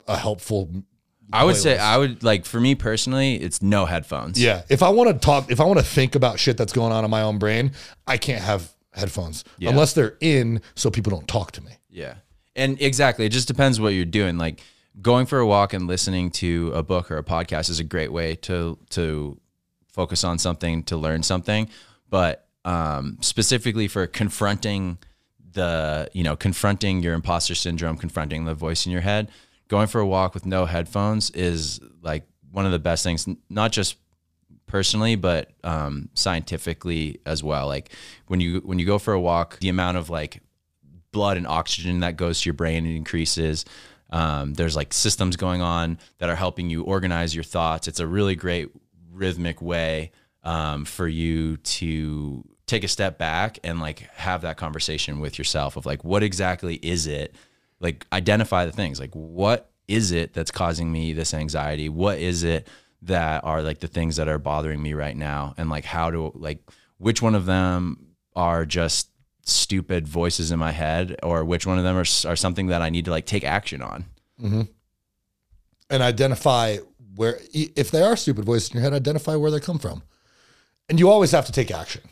a 0.07 0.17
helpful. 0.17 0.71
I 1.33 1.43
would 1.45 1.57
say. 1.57 1.77
I 1.77 1.97
would 1.99 2.23
like 2.23 2.45
for 2.45 2.61
me 2.61 2.75
personally, 2.77 3.35
it's 3.35 3.61
no 3.61 3.85
headphones. 3.87 4.41
Yeah. 4.41 4.63
If 4.69 4.83
I 4.83 4.91
want 4.91 5.11
to 5.11 5.19
talk, 5.19 5.51
if 5.51 5.61
I 5.61 5.65
want 5.65 5.79
to 5.81 5.85
think 5.85 6.15
about 6.15 6.39
shit 6.39 6.57
that's 6.57 6.73
going 6.73 6.93
on 6.93 7.05
in 7.05 7.11
my 7.11 7.23
own 7.23 7.39
brain, 7.39 7.73
I 8.07 8.17
can't 8.17 8.43
have 8.43 8.71
headphones 8.93 9.43
Yeah. 9.59 9.71
unless 9.71 9.93
they're 9.93 10.17
in 10.21 10.61
so 10.77 10.91
people 10.91 11.11
don't 11.11 11.27
talk 11.27 11.51
to 11.53 11.61
me. 11.63 11.73
Yeah. 11.91 12.15
And 12.55 12.81
exactly, 12.81 13.27
it 13.27 13.31
just 13.31 13.49
depends 13.49 13.81
what 13.81 13.89
you're 13.89 14.05
doing. 14.05 14.39
Like 14.39 14.61
going 15.03 15.27
for 15.27 15.39
a 15.41 15.47
walk 15.47 15.73
and 15.75 15.87
listening 15.89 16.31
to 16.31 16.71
a 16.75 16.83
book 16.83 17.11
or 17.11 17.19
a 17.19 17.25
podcast 17.25 17.69
is 17.71 17.81
a 17.81 17.85
great 17.85 18.13
way 18.13 18.37
to 18.37 18.79
to 18.91 19.39
focus 19.89 20.23
on 20.25 20.39
something, 20.39 20.83
to 20.85 20.97
learn 20.97 21.23
something, 21.23 21.69
but 22.09 22.47
um, 22.65 23.19
specifically 23.21 23.89
for 23.89 24.07
confronting 24.07 24.99
the, 25.57 26.09
you 26.13 26.23
know, 26.23 26.37
confronting 26.37 27.03
your 27.03 27.15
imposter 27.15 27.57
syndrome, 27.57 27.97
confronting 27.97 28.45
the 28.45 28.55
voice 28.55 28.87
in 28.87 28.93
your 28.93 29.01
head, 29.01 29.29
going 29.67 29.89
for 29.89 30.01
a 30.01 30.07
walk 30.07 30.35
with 30.35 30.47
no 30.47 30.67
headphones 30.67 31.31
is 31.31 31.81
like 32.03 32.23
one 32.53 32.65
of 32.65 32.73
the 32.73 32.79
best 32.79 33.03
things, 33.03 33.27
not 33.51 33.73
just 33.73 33.97
personally, 34.67 35.17
but 35.17 35.51
um, 35.65 36.09
scientifically 36.15 37.19
as 37.27 37.43
well. 37.43 37.67
Like 37.67 37.91
when 38.29 38.41
you 38.41 38.61
when 38.61 38.79
you 38.79 38.87
go 38.87 38.99
for 38.99 39.15
a 39.15 39.21
walk, 39.21 39.59
the 39.59 39.69
amount 39.69 39.97
of 39.97 40.11
like 40.11 40.41
blood 41.11 41.37
and 41.37 41.47
oxygen 41.47 42.01
that 42.01 42.17
goes 42.17 42.43
to 42.43 42.47
your 42.47 42.55
brain 42.55 42.87
increases. 42.87 43.65
Um, 44.11 44.55
there's 44.55 44.77
like 44.77 44.93
systems 44.93 45.37
going 45.37 45.63
on 45.63 45.99
that 46.19 46.29
are 46.29 46.37
helping 46.37 46.71
you 46.71 46.83
organize 46.83 47.35
your 47.35 47.43
thoughts. 47.43 47.89
It's 47.89 47.99
a 47.99 48.07
really 48.07 48.37
great 48.37 48.71
rhythmic 49.11 49.61
way 49.61 50.13
um, 50.45 50.85
for 50.85 51.09
you 51.09 51.57
to 51.57 52.45
take 52.67 52.85
a 52.85 52.89
step 52.89 53.17
back 53.19 53.59
and 53.63 53.81
like 53.81 54.01
have 54.15 54.43
that 54.43 54.57
conversation 54.57 55.21
with 55.21 55.39
yourself 55.39 55.77
of 55.77 55.87
like 55.87 56.05
what 56.05 56.23
exactly 56.23 56.77
is 56.77 57.07
it? 57.07 57.35
Like 57.81 58.07
identify 58.13 58.67
the 58.67 58.73
things 58.73 58.99
like 58.99 59.15
what 59.15 59.71
is 59.89 60.13
it 60.13 60.35
that's 60.35 60.51
causing 60.51 60.91
me 60.91 61.13
this 61.13 61.33
anxiety? 61.33 61.89
What 61.89 62.19
is 62.19 62.43
it 62.43 62.69
that 63.03 63.45
are 63.45 63.63
like 63.63 63.79
the 63.81 63.89
things 63.89 64.17
that 64.17 64.29
are 64.29 64.39
bothering 64.39 64.83
me 64.83 64.95
right 64.95 65.17
now? 65.17 65.55
And 65.57 65.71
like 65.71 65.85
how 65.85 66.11
to 66.11 66.33
like 66.35 66.59
which 66.99 67.23
one 67.23 67.35
of 67.35 67.47
them 67.47 68.15
are 68.35 68.67
just 68.67 69.11
stupid 69.45 70.09
voices 70.09 70.51
in 70.51 70.59
my 70.59 70.73
head 70.73 71.17
or 71.23 71.45
which 71.45 71.67
one 71.67 71.79
of 71.79 71.85
them 71.85 71.97
are, 71.97 72.01
are 72.29 72.37
something 72.37 72.67
that 72.67 72.83
i 72.83 72.91
need 72.91 73.05
to 73.05 73.13
like 73.13 73.27
take 73.27 73.45
action 73.45 73.81
on? 73.81 74.05
Mm-hmm. 74.43 74.63
And 75.89 76.03
identify 76.03 76.79
where 77.15 77.39
if 77.53 77.93
they 77.93 78.03
are 78.03 78.17
stupid 78.17 78.45
voices 78.45 78.71
in 78.71 78.77
your 78.77 78.83
head, 78.83 78.93
identify 78.93 79.37
where 79.37 79.53
they 79.53 79.61
come 79.61 79.79
from. 79.79 80.03
And 80.89 80.99
you 80.99 81.09
always 81.09 81.31
have 81.31 81.47
to 81.47 81.53
take 81.53 81.71
action. 81.71 82.03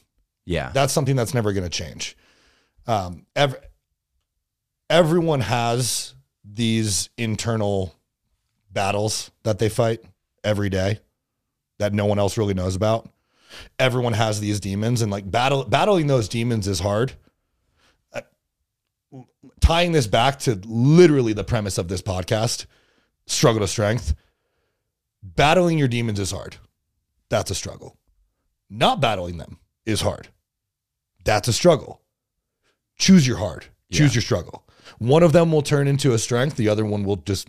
Yeah 0.44 0.70
That's 0.72 0.92
something 0.92 1.16
that's 1.16 1.34
never 1.34 1.52
going 1.52 1.64
to 1.64 1.70
change. 1.70 2.16
Um, 2.86 3.26
ev- 3.34 3.56
everyone 4.90 5.40
has 5.40 6.14
these 6.44 7.08
internal 7.16 7.94
battles 8.70 9.30
that 9.44 9.58
they 9.58 9.68
fight 9.68 10.00
every 10.42 10.68
day 10.68 11.00
that 11.78 11.92
no 11.92 12.06
one 12.06 12.18
else 12.18 12.36
really 12.36 12.54
knows 12.54 12.76
about. 12.76 13.08
Everyone 13.78 14.12
has 14.12 14.40
these 14.40 14.60
demons, 14.60 15.00
and 15.00 15.10
like 15.12 15.30
battle 15.30 15.64
battling 15.64 16.08
those 16.08 16.28
demons 16.28 16.66
is 16.66 16.80
hard. 16.80 17.12
Uh, 18.12 18.22
tying 19.60 19.92
this 19.92 20.06
back 20.06 20.40
to 20.40 20.60
literally 20.64 21.32
the 21.32 21.44
premise 21.44 21.78
of 21.78 21.88
this 21.88 22.02
podcast, 22.02 22.66
struggle 23.26 23.60
to 23.60 23.68
strength. 23.68 24.14
Battling 25.22 25.78
your 25.78 25.88
demons 25.88 26.18
is 26.20 26.32
hard. 26.32 26.56
That's 27.30 27.50
a 27.50 27.54
struggle. 27.54 27.96
Not 28.68 29.00
battling 29.00 29.38
them 29.38 29.58
is 29.86 30.00
hard. 30.00 30.28
That's 31.24 31.48
a 31.48 31.52
struggle. 31.52 32.02
Choose 32.98 33.26
your 33.26 33.38
hard. 33.38 33.66
Choose 33.90 34.12
Yeah. 34.12 34.16
your 34.16 34.22
struggle. 34.22 34.64
One 34.98 35.22
of 35.22 35.32
them 35.32 35.50
will 35.50 35.62
turn 35.62 35.88
into 35.88 36.12
a 36.12 36.18
strength. 36.18 36.56
The 36.56 36.68
other 36.68 36.84
one 36.84 37.04
will 37.04 37.16
just 37.16 37.48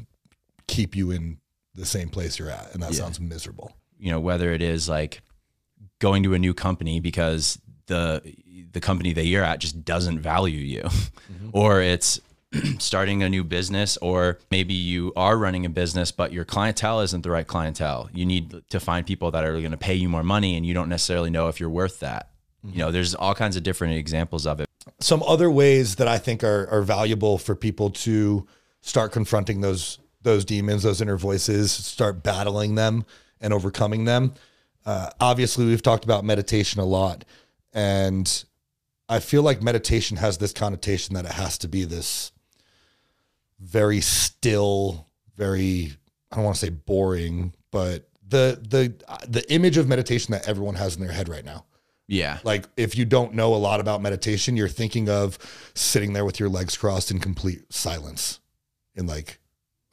keep 0.67 0.95
you 0.95 1.11
in 1.11 1.37
the 1.75 1.85
same 1.85 2.09
place 2.09 2.39
you're 2.39 2.49
at. 2.49 2.73
And 2.73 2.81
that 2.83 2.93
Yeah. 2.93 2.99
sounds 2.99 3.19
miserable. 3.19 3.75
you 3.97 4.11
know 4.11 4.19
whether 4.19 4.51
it 4.51 4.61
is 4.61 4.89
like 4.89 5.21
going 5.99 6.21
to 6.23 6.33
a 6.33 6.39
new 6.39 6.53
company 6.53 6.99
because 6.99 7.57
the 7.87 8.21
the 8.73 8.81
company 8.81 9.13
that 9.13 9.25
you're 9.25 9.43
at 9.43 9.59
just 9.59 9.85
doesn't 9.85 10.19
value 10.19 10.59
you 10.59 10.81
mm-hmm. 10.83 11.49
or 11.53 11.81
it's 11.81 12.19
starting 12.77 13.23
a 13.23 13.29
new 13.29 13.41
business 13.43 13.95
or 14.01 14.37
maybe 14.51 14.73
you 14.73 15.13
are 15.15 15.37
running 15.37 15.65
a 15.65 15.69
business 15.69 16.11
but 16.11 16.33
your 16.33 16.43
clientele 16.43 16.99
isn't 16.99 17.21
the 17.21 17.31
right 17.31 17.47
clientele 17.47 18.09
you 18.13 18.25
need 18.25 18.61
to 18.69 18.79
find 18.81 19.05
people 19.07 19.31
that 19.31 19.45
are 19.45 19.59
going 19.61 19.71
to 19.71 19.77
pay 19.77 19.95
you 19.95 20.09
more 20.09 20.23
money 20.23 20.57
and 20.57 20.65
you 20.65 20.73
don't 20.73 20.89
necessarily 20.89 21.29
know 21.29 21.47
if 21.47 21.57
you're 21.61 21.69
worth 21.69 22.01
that 22.01 22.31
you 22.71 22.79
know 22.79 22.91
there's 22.91 23.15
all 23.15 23.35
kinds 23.35 23.55
of 23.55 23.63
different 23.63 23.93
examples 23.95 24.45
of 24.45 24.59
it 24.59 24.67
Some 24.99 25.23
other 25.23 25.49
ways 25.49 25.95
that 25.95 26.07
I 26.07 26.17
think 26.17 26.43
are, 26.43 26.67
are 26.69 26.81
valuable 26.81 27.37
for 27.37 27.55
people 27.55 27.89
to 27.91 28.47
start 28.81 29.11
confronting 29.11 29.61
those 29.61 29.99
those 30.21 30.43
demons, 30.43 30.83
those 30.83 31.01
inner 31.01 31.17
voices, 31.17 31.71
start 31.71 32.23
battling 32.23 32.75
them 32.75 33.05
and 33.39 33.53
overcoming 33.53 34.05
them. 34.05 34.33
Uh, 34.85 35.09
obviously, 35.19 35.65
we've 35.65 35.81
talked 35.81 36.03
about 36.03 36.25
meditation 36.25 36.81
a 36.81 36.85
lot, 36.85 37.23
and 37.73 38.43
I 39.07 39.19
feel 39.19 39.43
like 39.43 39.61
meditation 39.61 40.17
has 40.17 40.37
this 40.37 40.51
connotation 40.51 41.15
that 41.15 41.25
it 41.25 41.31
has 41.31 41.57
to 41.59 41.67
be 41.67 41.85
this 41.85 42.31
very 43.59 44.01
still, 44.01 45.07
very 45.35 45.93
I 46.31 46.35
don't 46.35 46.45
want 46.45 46.57
to 46.57 46.65
say 46.65 46.69
boring, 46.69 47.53
but 47.71 48.09
the 48.27 48.59
the 48.61 48.93
the 49.27 49.51
image 49.51 49.77
of 49.77 49.87
meditation 49.87 50.31
that 50.33 50.47
everyone 50.47 50.75
has 50.75 50.95
in 50.95 51.01
their 51.01 51.13
head 51.13 51.29
right 51.29 51.45
now. 51.45 51.65
Yeah 52.07 52.39
Like 52.43 52.65
if 52.77 52.97
you 52.97 53.05
don't 53.05 53.33
know 53.33 53.53
a 53.53 53.57
lot 53.57 53.79
about 53.79 54.01
meditation, 54.01 54.55
you're 54.55 54.67
thinking 54.67 55.09
of 55.09 55.37
sitting 55.73 56.13
there 56.13 56.25
with 56.25 56.39
your 56.39 56.49
legs 56.49 56.77
crossed 56.77 57.11
in 57.11 57.19
complete 57.19 57.71
silence 57.73 58.39
in 58.95 59.07
like 59.07 59.39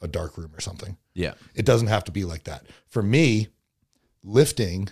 a 0.01 0.07
dark 0.07 0.37
room 0.37 0.51
or 0.55 0.61
something. 0.61 0.97
yeah 1.13 1.33
It 1.55 1.65
doesn't 1.65 1.87
have 1.87 2.03
to 2.05 2.11
be 2.11 2.25
like 2.25 2.43
that. 2.43 2.65
For 2.87 3.01
me, 3.01 3.47
lifting 4.23 4.89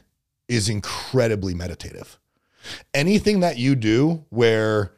is 0.48 0.68
incredibly 0.70 1.54
meditative. 1.54 2.20
Anything 2.94 3.40
that 3.42 3.58
you 3.58 3.75
do 3.75 4.25
where 4.30 4.94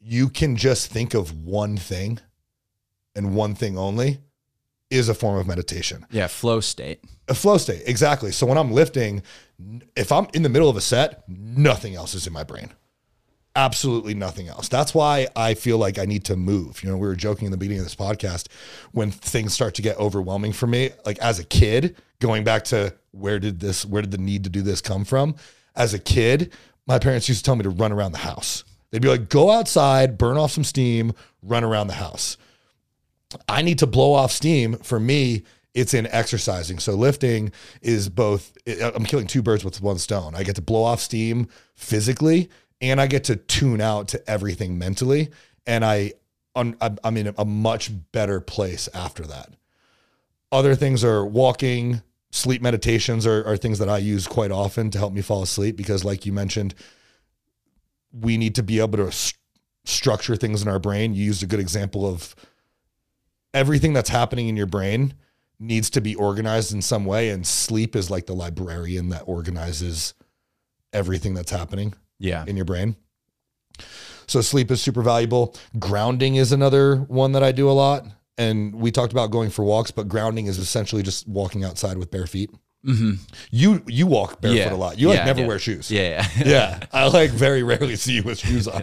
you 0.00 0.28
can 0.28 0.56
just 0.56 0.90
think 0.90 1.14
of 1.14 1.44
one 1.44 1.76
thing 1.76 2.20
and 3.16 3.34
one 3.34 3.54
thing 3.54 3.78
only 3.78 4.18
is 4.94 5.08
a 5.08 5.14
form 5.14 5.38
of 5.38 5.46
meditation. 5.46 6.06
yeah 6.10 6.26
flow 6.26 6.60
state 6.60 7.00
A 7.28 7.34
flow 7.34 7.58
state, 7.58 7.82
exactly. 7.86 8.32
So 8.32 8.46
when 8.46 8.58
I'm 8.58 8.70
lifting, 8.72 9.22
if 9.96 10.12
I'm 10.12 10.26
in 10.34 10.42
the 10.42 10.48
middle 10.50 10.68
of 10.68 10.76
a 10.76 10.80
set, 10.80 11.24
nothing 11.28 11.94
else 11.94 12.14
is 12.14 12.26
in 12.26 12.32
my 12.32 12.44
brain. 12.44 12.70
Absolutely 13.56 14.14
nothing 14.14 14.48
else. 14.48 14.68
That's 14.68 14.92
why 14.94 15.28
I 15.36 15.54
feel 15.54 15.78
like 15.78 15.98
I 15.98 16.06
need 16.06 16.24
to 16.24 16.36
move. 16.36 16.82
You 16.82 16.90
know, 16.90 16.96
we 16.96 17.06
were 17.06 17.14
joking 17.14 17.46
in 17.46 17.50
the 17.52 17.56
beginning 17.56 17.78
of 17.78 17.86
this 17.86 17.94
podcast 17.94 18.48
when 18.92 19.10
things 19.12 19.54
start 19.54 19.74
to 19.76 19.82
get 19.82 19.96
overwhelming 19.96 20.52
for 20.52 20.66
me. 20.66 20.90
Like 21.06 21.18
as 21.20 21.38
a 21.38 21.44
kid, 21.44 21.96
going 22.20 22.42
back 22.44 22.64
to 22.64 22.94
where 23.12 23.38
did 23.38 23.60
this, 23.60 23.84
where 23.86 24.02
did 24.02 24.10
the 24.10 24.18
need 24.18 24.42
to 24.44 24.50
do 24.50 24.60
this 24.60 24.80
come 24.80 25.04
from? 25.04 25.36
As 25.76 25.94
a 25.94 25.98
kid, 26.00 26.52
my 26.86 26.98
parents 26.98 27.28
used 27.28 27.40
to 27.40 27.44
tell 27.46 27.56
me 27.56 27.62
to 27.62 27.70
run 27.70 27.92
around 27.92 28.12
the 28.12 28.18
house. 28.18 28.64
They'd 28.90 29.02
be 29.02 29.08
like, 29.08 29.28
go 29.28 29.50
outside, 29.50 30.18
burn 30.18 30.36
off 30.36 30.50
some 30.52 30.64
steam, 30.64 31.12
run 31.42 31.64
around 31.64 31.86
the 31.86 31.94
house. 31.94 32.36
I 33.48 33.62
need 33.62 33.78
to 33.80 33.86
blow 33.86 34.14
off 34.14 34.32
steam. 34.32 34.74
For 34.78 35.00
me, 35.00 35.44
it's 35.74 35.92
in 35.92 36.06
exercising. 36.06 36.78
So 36.78 36.94
lifting 36.94 37.52
is 37.82 38.08
both. 38.08 38.56
I'm 38.66 39.04
killing 39.04 39.26
two 39.26 39.42
birds 39.42 39.64
with 39.64 39.82
one 39.82 39.98
stone. 39.98 40.34
I 40.34 40.44
get 40.44 40.56
to 40.56 40.62
blow 40.62 40.84
off 40.84 41.00
steam 41.00 41.48
physically, 41.74 42.48
and 42.80 43.00
I 43.00 43.06
get 43.06 43.24
to 43.24 43.36
tune 43.36 43.80
out 43.80 44.08
to 44.08 44.30
everything 44.30 44.78
mentally, 44.78 45.30
and 45.66 45.84
I, 45.84 46.12
I'm 46.54 46.76
I'm 46.80 47.16
in 47.16 47.34
a 47.36 47.44
much 47.44 47.90
better 48.12 48.40
place 48.40 48.88
after 48.94 49.24
that. 49.24 49.50
Other 50.52 50.76
things 50.76 51.02
are 51.02 51.26
walking, 51.26 52.02
sleep 52.30 52.62
meditations 52.62 53.26
are, 53.26 53.44
are 53.44 53.56
things 53.56 53.80
that 53.80 53.88
I 53.88 53.98
use 53.98 54.28
quite 54.28 54.52
often 54.52 54.90
to 54.90 54.98
help 54.98 55.12
me 55.12 55.22
fall 55.22 55.42
asleep 55.42 55.76
because, 55.76 56.04
like 56.04 56.24
you 56.24 56.32
mentioned, 56.32 56.74
we 58.12 58.36
need 58.36 58.54
to 58.54 58.62
be 58.62 58.78
able 58.78 58.98
to 58.98 59.08
s- 59.08 59.34
structure 59.84 60.36
things 60.36 60.62
in 60.62 60.68
our 60.68 60.78
brain. 60.78 61.14
You 61.14 61.24
used 61.24 61.42
a 61.42 61.46
good 61.46 61.58
example 61.58 62.06
of 62.06 62.36
everything 63.54 63.92
that's 63.94 64.10
happening 64.10 64.48
in 64.48 64.56
your 64.56 64.66
brain 64.66 65.14
needs 65.58 65.88
to 65.90 66.00
be 66.00 66.14
organized 66.14 66.72
in 66.74 66.82
some 66.82 67.04
way, 67.04 67.30
and 67.30 67.46
sleep 67.46 67.94
is 67.96 68.10
like 68.10 68.26
the 68.26 68.34
librarian 68.34 69.08
that 69.10 69.22
organizes 69.26 70.12
everything 70.92 71.32
that's 71.34 71.50
happening 71.50 71.94
Yeah. 72.18 72.44
in 72.46 72.56
your 72.56 72.64
brain. 72.64 72.96
So 74.26 74.40
sleep 74.40 74.70
is 74.70 74.80
super 74.82 75.02
valuable. 75.02 75.54
Grounding 75.78 76.36
is 76.36 76.52
another 76.52 76.96
one 76.96 77.32
that 77.32 77.42
I 77.42 77.52
do 77.52 77.70
a 77.70 77.72
lot. 77.72 78.04
And 78.36 78.74
we 78.74 78.90
talked 78.90 79.12
about 79.12 79.30
going 79.30 79.50
for 79.50 79.64
walks, 79.64 79.92
but 79.92 80.08
grounding 80.08 80.46
is 80.46 80.58
essentially 80.58 81.02
just 81.04 81.28
walking 81.28 81.62
outside 81.62 81.98
with 81.98 82.10
bare 82.10 82.26
feet. 82.26 82.50
You 83.50 83.82
you 83.86 84.06
walk 84.06 84.40
barefoot 84.42 84.58
Yeah. 84.58 84.74
a 84.74 84.76
lot. 84.76 84.98
You 84.98 85.08
like 85.08 85.18
Yeah, 85.18 85.24
never 85.24 85.40
yeah. 85.40 85.46
wear 85.46 85.58
shoes. 85.58 85.90
Yeah. 85.90 86.26
Yeah. 86.36 86.44
Yeah, 86.46 86.80
I 86.92 87.08
like 87.08 87.30
very 87.30 87.62
rarely 87.62 87.96
see 87.96 88.12
you 88.16 88.22
with 88.22 88.38
shoes 88.38 88.68
on. 88.68 88.82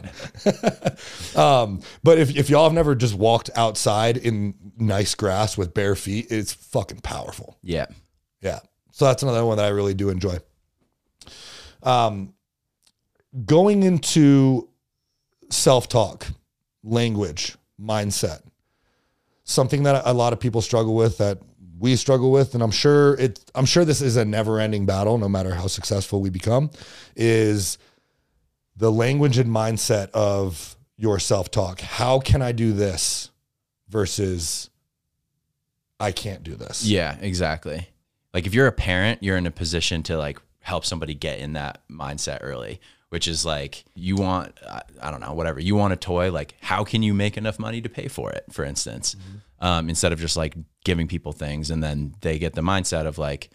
um, 1.35 1.81
but 2.03 2.17
if, 2.17 2.35
if 2.35 2.49
y'all 2.49 2.63
have 2.63 2.73
never 2.73 2.95
just 2.95 3.13
walked 3.13 3.49
outside 3.55 4.17
in 4.17 4.55
nice 4.77 5.13
grass 5.15 5.57
with 5.57 5.73
bare 5.73 5.95
feet, 5.95 6.27
it's 6.31 6.51
fucking 6.53 7.01
powerful. 7.01 7.57
yeah. 7.61 7.85
Yeah. 8.41 8.59
So 8.91 9.05
that's 9.05 9.21
another 9.23 9.45
one 9.45 9.57
that 9.57 9.65
I 9.65 9.69
really 9.69 9.93
do 9.93 10.09
enjoy. 10.09 10.37
Um, 11.83 12.33
going 13.45 13.83
into 13.83 14.67
self 15.49 15.87
talk, 15.87 16.27
language, 16.83 17.55
mindset, 17.79 18.41
something 19.43 19.83
that 19.83 20.01
a 20.05 20.13
lot 20.13 20.33
of 20.33 20.39
people 20.39 20.61
struggle 20.61 20.95
with 20.95 21.17
that 21.19 21.39
we 21.81 21.95
struggle 21.95 22.31
with, 22.31 22.53
and 22.53 22.61
I'm 22.61 22.71
sure 22.71 23.15
it. 23.15 23.43
I'm 23.55 23.65
sure 23.65 23.83
this 23.83 24.01
is 24.01 24.15
a 24.15 24.23
never 24.23 24.59
ending 24.59 24.85
battle, 24.85 25.17
no 25.17 25.27
matter 25.27 25.55
how 25.55 25.65
successful 25.65 26.21
we 26.21 26.29
become. 26.29 26.69
Is 27.15 27.79
the 28.77 28.91
language 28.91 29.39
and 29.39 29.49
mindset 29.49 30.11
of 30.11 30.75
your 30.95 31.17
self 31.17 31.49
talk? 31.49 31.81
How 31.81 32.19
can 32.19 32.43
I 32.43 32.51
do 32.51 32.71
this 32.71 33.31
versus 33.89 34.69
I 35.99 36.11
can't 36.11 36.43
do 36.43 36.55
this? 36.55 36.85
Yeah, 36.85 37.17
exactly. 37.19 37.89
Like 38.31 38.45
if 38.45 38.53
you're 38.53 38.67
a 38.67 38.71
parent, 38.71 39.23
you're 39.23 39.37
in 39.37 39.47
a 39.47 39.51
position 39.51 40.03
to 40.03 40.17
like 40.17 40.39
help 40.59 40.85
somebody 40.85 41.15
get 41.15 41.39
in 41.39 41.53
that 41.53 41.81
mindset 41.89 42.39
early, 42.41 42.79
which 43.11 43.27
is 43.27 43.45
like 43.45 43.83
you 43.93 44.15
want 44.15 44.57
I, 44.65 44.81
I 45.01 45.11
don't 45.11 45.19
know, 45.19 45.33
whatever. 45.33 45.59
You 45.59 45.75
want 45.75 45.91
a 45.91 45.97
toy, 45.97 46.31
like 46.31 46.55
how 46.61 46.85
can 46.85 47.03
you 47.03 47.13
make 47.13 47.35
enough 47.37 47.59
money 47.59 47.81
to 47.81 47.89
pay 47.89 48.07
for 48.07 48.31
it, 48.31 48.45
for 48.51 48.63
instance? 48.63 49.17
Um, 49.59 49.89
instead 49.89 50.13
of 50.13 50.19
just 50.19 50.37
like 50.37 50.55
giving 50.85 51.09
people 51.09 51.33
things 51.33 51.69
and 51.71 51.83
then 51.83 52.15
they 52.21 52.39
get 52.39 52.53
the 52.53 52.61
mindset 52.61 53.05
of 53.05 53.17
like 53.17 53.49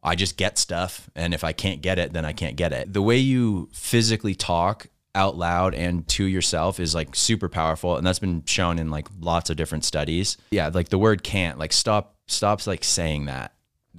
I 0.00 0.14
just 0.14 0.36
get 0.36 0.58
stuff 0.58 1.10
and 1.16 1.34
if 1.34 1.42
I 1.42 1.52
can't 1.52 1.82
get 1.82 1.98
it, 1.98 2.12
then 2.12 2.24
I 2.24 2.32
can't 2.32 2.54
get 2.54 2.72
it. 2.72 2.92
The 2.92 3.02
way 3.02 3.16
you 3.16 3.68
physically 3.72 4.36
talk 4.36 4.86
out 5.12 5.36
loud 5.36 5.74
and 5.74 6.06
to 6.08 6.24
yourself 6.24 6.78
is 6.78 6.94
like 6.94 7.16
super 7.16 7.48
powerful 7.48 7.96
and 7.96 8.06
that's 8.06 8.20
been 8.20 8.44
shown 8.46 8.78
in 8.78 8.90
like 8.90 9.08
lots 9.18 9.50
of 9.50 9.56
different 9.56 9.84
studies. 9.84 10.36
Yeah, 10.52 10.70
like 10.72 10.90
the 10.90 10.98
word 10.98 11.24
can't, 11.24 11.58
like 11.58 11.72
stop 11.72 12.16
stops 12.28 12.68
like 12.68 12.84
saying 12.84 13.24
that 13.24 13.54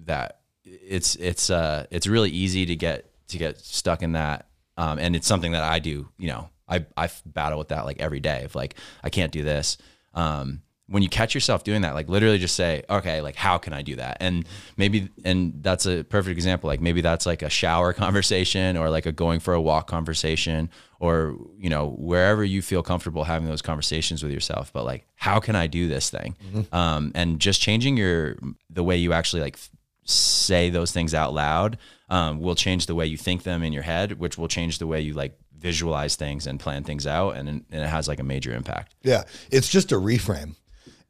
that 0.06 0.40
it's 0.64 1.16
it's 1.18 1.50
uh 1.50 1.86
it's 1.92 2.08
really 2.08 2.30
easy 2.30 2.66
to 2.66 2.76
get 2.78 3.12
to 3.28 3.38
get 3.38 3.60
stuck 3.60 4.02
in 4.02 4.14
that 4.14 4.48
um 4.78 5.00
and 5.00 5.16
it's 5.16 5.28
something 5.28 5.52
that 5.54 5.64
I 5.64 5.80
do, 5.80 6.10
you 6.18 6.28
know. 6.28 6.50
I 6.68 6.86
I 6.98 7.10
battle 7.26 7.60
with 7.60 7.68
that 7.70 7.86
like 7.86 8.00
every 8.00 8.20
day 8.20 8.44
of 8.44 8.56
like 8.56 8.76
I 9.04 9.10
can't 9.10 9.32
do 9.32 9.44
this. 9.44 9.78
Um 10.14 10.62
when 10.88 11.02
you 11.02 11.10
catch 11.10 11.34
yourself 11.34 11.64
doing 11.64 11.82
that, 11.82 11.96
like 11.96 12.10
literally 12.10 12.38
just 12.38 12.56
say, 12.56 12.84
okay, 12.90 13.22
like 13.22 13.36
how 13.36 13.58
can 13.58 13.74
I 13.74 13.82
do 13.82 13.96
that? 13.96 14.18
And 14.20 14.46
maybe, 14.78 15.10
and 15.24 15.54
that's 15.64 15.88
a 15.88 16.04
perfect 16.04 16.38
example. 16.38 16.68
Like 16.68 16.80
maybe 16.80 17.02
that's 17.02 17.26
like 17.26 17.42
a 17.42 17.50
shower 17.50 17.92
conversation 18.04 18.78
or 18.78 18.90
like 18.92 19.08
a 19.08 19.12
going 19.12 19.40
for 19.40 19.56
a 19.56 19.62
walk 19.62 19.88
conversation 19.88 20.70
or, 21.00 21.38
you 21.58 21.70
know, 21.70 21.90
wherever 21.98 22.44
you 22.44 22.62
feel 22.62 22.84
comfortable 22.84 23.24
having 23.24 23.48
those 23.48 23.64
conversations 23.64 24.22
with 24.22 24.32
yourself. 24.32 24.72
But 24.72 24.86
like, 24.86 25.08
how 25.16 25.40
can 25.40 25.56
I 25.56 25.66
do 25.66 25.88
this 25.88 26.12
thing? 26.12 26.36
Um, 26.72 27.12
and 27.16 27.40
just 27.40 27.62
changing 27.62 27.98
your, 27.98 28.38
the 28.70 28.84
way 28.84 28.98
you 28.98 29.12
actually 29.12 29.42
like 29.42 29.58
say 30.06 30.70
those 30.70 30.92
things 30.92 31.14
out 31.14 31.34
loud 31.34 31.78
um, 32.10 32.40
will 32.40 32.56
change 32.56 32.86
the 32.86 32.96
way 32.96 33.06
you 33.06 33.18
think 33.18 33.44
them 33.44 33.64
in 33.64 33.74
your 33.74 33.84
head, 33.84 34.20
which 34.20 34.38
will 34.38 34.48
change 34.48 34.78
the 34.78 34.88
way 34.88 35.02
you 35.02 35.14
like 35.14 35.38
visualize 35.58 36.16
things 36.16 36.48
and 36.48 36.60
plan 36.60 36.84
things 36.84 37.08
out. 37.08 37.36
And, 37.36 37.50
and 37.50 37.66
it 37.72 37.88
has 37.88 38.08
like 38.08 38.20
a 38.20 38.24
major 38.24 38.54
impact. 38.54 38.94
Yeah, 39.02 39.24
it's 39.52 39.70
just 39.70 39.92
a 39.92 39.96
reframe. 39.96 40.56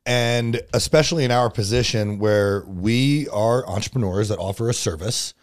And 0.05 0.61
especially 0.73 1.25
in 1.25 1.31
our 1.31 1.49
position 1.49 2.19
where 2.19 2.63
we 2.67 3.27
are 3.29 3.67
entrepreneurs 3.67 4.29
that 4.29 4.37
offer 4.37 4.69
a 4.69 4.73
service, 4.73 5.33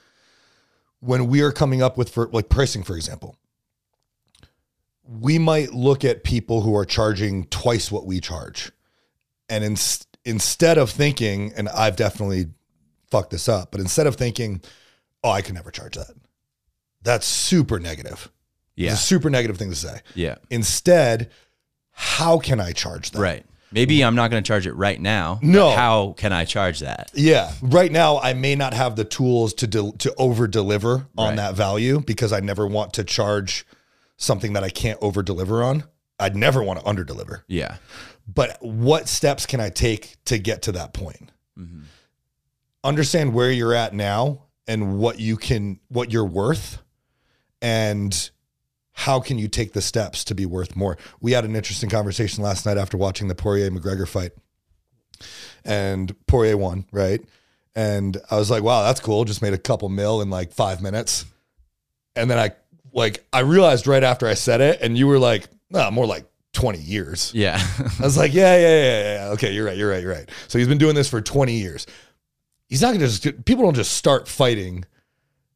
when 1.00 1.26
we 1.26 1.42
are 1.42 1.50
coming 1.50 1.82
up 1.82 1.98
with 1.98 2.10
for 2.10 2.28
like 2.28 2.48
pricing, 2.48 2.84
for 2.84 2.94
example, 2.94 3.36
we 5.04 5.38
might 5.38 5.74
look 5.74 6.04
at 6.04 6.22
people 6.22 6.60
who 6.60 6.76
are 6.76 6.84
charging 6.84 7.44
twice 7.46 7.90
what 7.90 8.06
we 8.06 8.20
charge. 8.20 8.70
And 9.48 9.64
in, 9.64 9.76
instead 10.24 10.78
of 10.78 10.90
thinking, 10.90 11.52
and 11.56 11.68
I've 11.68 11.96
definitely 11.96 12.46
fucked 13.12 13.30
this 13.30 13.48
up, 13.48 13.70
but 13.70 13.80
instead 13.80 14.06
of 14.08 14.16
thinking, 14.16 14.60
oh, 15.22 15.30
I 15.30 15.42
can 15.42 15.54
never 15.54 15.70
charge 15.70 15.94
that, 15.96 16.10
that's 17.02 17.26
super 17.26 17.78
negative. 17.78 18.30
Yeah. 18.74 18.92
It's 18.92 19.00
a 19.00 19.04
super 19.04 19.30
negative 19.30 19.58
thing 19.58 19.70
to 19.70 19.76
say. 19.76 20.00
Yeah. 20.14 20.36
Instead, 20.50 21.30
how 21.92 22.38
can 22.38 22.58
I 22.58 22.72
charge 22.72 23.10
that? 23.12 23.20
Right. 23.20 23.44
Maybe 23.70 24.02
I'm 24.04 24.14
not 24.14 24.30
going 24.30 24.42
to 24.42 24.46
charge 24.46 24.66
it 24.66 24.72
right 24.74 25.00
now. 25.00 25.38
No. 25.42 25.70
How 25.70 26.14
can 26.18 26.32
I 26.32 26.44
charge 26.44 26.80
that? 26.80 27.10
Yeah. 27.14 27.52
Right 27.62 27.90
now, 27.92 28.18
I 28.18 28.32
may 28.34 28.54
not 28.54 28.74
have 28.74 28.96
the 28.96 29.04
tools 29.04 29.54
to 29.54 29.66
del- 29.66 29.92
to 29.92 30.14
over 30.16 30.46
deliver 30.46 31.06
on 31.16 31.28
Right. 31.28 31.36
that 31.36 31.54
value 31.54 32.00
because 32.00 32.32
I 32.32 32.40
never 32.40 32.66
want 32.66 32.92
to 32.94 33.04
charge 33.04 33.66
something 34.16 34.52
that 34.54 34.62
I 34.64 34.68
can't 34.70 34.98
over 35.02 35.22
deliver 35.22 35.62
on. 35.62 35.84
I'd 36.18 36.36
never 36.36 36.62
want 36.62 36.80
to 36.80 36.86
under 36.86 37.02
deliver. 37.04 37.44
Yeah. 37.48 37.76
But 38.26 38.58
what 38.62 39.08
steps 39.08 39.46
can 39.46 39.58
I 39.60 39.70
take 39.70 40.16
to 40.26 40.38
get 40.38 40.62
to 40.62 40.72
that 40.72 40.92
point? 40.94 41.30
Mm-hmm. 41.58 41.82
Understand 42.84 43.32
where 43.32 43.50
you're 43.50 43.74
at 43.74 43.94
now 43.94 44.42
and 44.66 44.98
what 44.98 45.20
you 45.20 45.36
can, 45.36 45.78
what 45.88 46.12
you're 46.12 46.24
worth, 46.24 46.82
and 47.60 48.30
how 48.92 49.20
can 49.20 49.38
you 49.38 49.48
take 49.48 49.72
the 49.72 49.80
steps 49.80 50.24
to 50.24 50.34
be 50.34 50.46
worth 50.46 50.76
more? 50.76 50.98
We 51.20 51.32
had 51.32 51.44
an 51.44 51.56
interesting 51.56 51.88
conversation 51.88 52.42
last 52.42 52.66
night 52.66 52.78
after 52.78 52.96
watching 52.96 53.28
the 53.28 53.34
Poirier 53.34 53.70
McGregor 53.70 54.06
fight, 54.06 54.32
and 55.64 56.14
Poirier 56.26 56.56
won, 56.56 56.86
right? 56.92 57.20
And 57.74 58.16
I 58.30 58.36
was 58.36 58.50
like, 58.50 58.62
wow, 58.62 58.82
that's 58.82 59.00
cool. 59.00 59.24
Just 59.24 59.42
made 59.42 59.54
a 59.54 59.58
couple 59.58 59.88
mil 59.88 60.20
in 60.20 60.28
like 60.28 60.52
five 60.52 60.82
minutes. 60.82 61.24
And 62.14 62.30
then 62.30 62.38
I 62.38 62.50
like 62.92 63.24
I 63.32 63.40
realized 63.40 63.86
right 63.86 64.02
after 64.02 64.26
I 64.26 64.34
said 64.34 64.60
it, 64.60 64.80
and 64.82 64.98
you 64.98 65.06
were 65.06 65.18
like, 65.18 65.48
no, 65.70 65.90
more 65.90 66.06
like 66.06 66.26
20 66.52 66.78
years. 66.78 67.32
Yeah. 67.34 67.58
I 67.98 68.02
was 68.02 68.18
like, 68.18 68.34
yeah, 68.34 68.56
yeah, 68.56 68.82
yeah, 68.82 69.14
yeah. 69.14 69.28
Okay, 69.32 69.52
you're 69.52 69.64
right, 69.64 69.76
you're 69.76 69.90
right, 69.90 70.02
you're 70.02 70.12
right. 70.12 70.28
So 70.48 70.58
he's 70.58 70.68
been 70.68 70.78
doing 70.78 70.94
this 70.94 71.08
for 71.08 71.20
20 71.20 71.54
years. 71.54 71.86
He's 72.72 72.80
not 72.80 72.94
gonna 72.94 73.06
just 73.06 73.44
people 73.44 73.64
don't 73.64 73.74
just 73.74 73.92
start 73.92 74.26
fighting. 74.26 74.86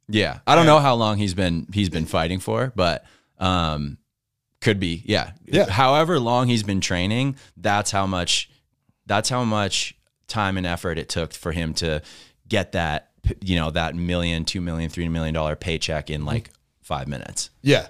yeah. 0.07 0.41
I 0.47 0.55
don't 0.55 0.67
know 0.67 0.81
how 0.81 0.97
long 0.97 1.17
he's 1.17 1.33
been 1.33 1.67
he's 1.73 1.89
been 1.89 2.05
fighting 2.05 2.41
for, 2.41 2.75
but 2.77 3.07
um 3.39 3.97
could 4.61 4.79
be. 4.79 5.03
Yeah. 5.07 5.31
Yeah. 5.47 5.71
However 5.71 6.21
long 6.21 6.49
he's 6.49 6.63
been 6.63 6.83
training, 6.83 7.37
that's 7.57 7.91
how 7.91 8.07
much 8.07 8.51
that's 9.07 9.31
how 9.31 9.45
much 9.45 9.97
time 10.29 10.59
and 10.59 10.67
effort 10.67 10.99
it 10.99 11.09
took 11.09 11.33
for 11.33 11.53
him 11.53 11.73
to 11.75 12.03
get 12.47 12.73
that 12.73 13.13
you 13.41 13.57
know, 13.57 13.71
that 13.71 13.95
million, 13.95 14.45
two 14.45 14.61
million, 14.61 14.91
three 14.91 15.09
million 15.09 15.33
dollar 15.33 15.57
paycheck 15.57 16.11
in 16.11 16.27
like 16.27 16.51
five 16.83 17.09
minutes. 17.09 17.49
Yeah. 17.63 17.87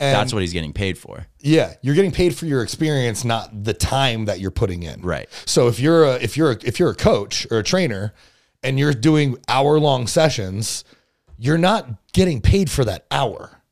And 0.00 0.16
That's 0.16 0.32
what 0.32 0.40
he's 0.40 0.54
getting 0.54 0.72
paid 0.72 0.96
for. 0.96 1.26
yeah, 1.40 1.74
you're 1.82 1.94
getting 1.94 2.10
paid 2.10 2.34
for 2.34 2.46
your 2.46 2.62
experience, 2.62 3.22
not 3.22 3.64
the 3.64 3.74
time 3.74 4.24
that 4.24 4.40
you're 4.40 4.50
putting 4.50 4.82
in. 4.82 5.02
Right. 5.02 5.28
So 5.44 5.68
if 5.68 5.78
you're 5.78 6.04
a 6.04 6.14
if 6.14 6.38
you're 6.38 6.52
a, 6.52 6.56
if 6.64 6.80
you're 6.80 6.90
a 6.90 6.94
coach 6.94 7.46
or 7.50 7.58
a 7.58 7.62
trainer 7.62 8.14
and 8.62 8.78
you're 8.78 8.92
doing 8.94 9.36
hour 9.48 9.78
long 9.78 10.06
sessions, 10.06 10.84
you're 11.38 11.58
not 11.58 11.88
getting 12.12 12.40
paid 12.40 12.70
for 12.70 12.84
that 12.84 13.06
hour. 13.10 13.62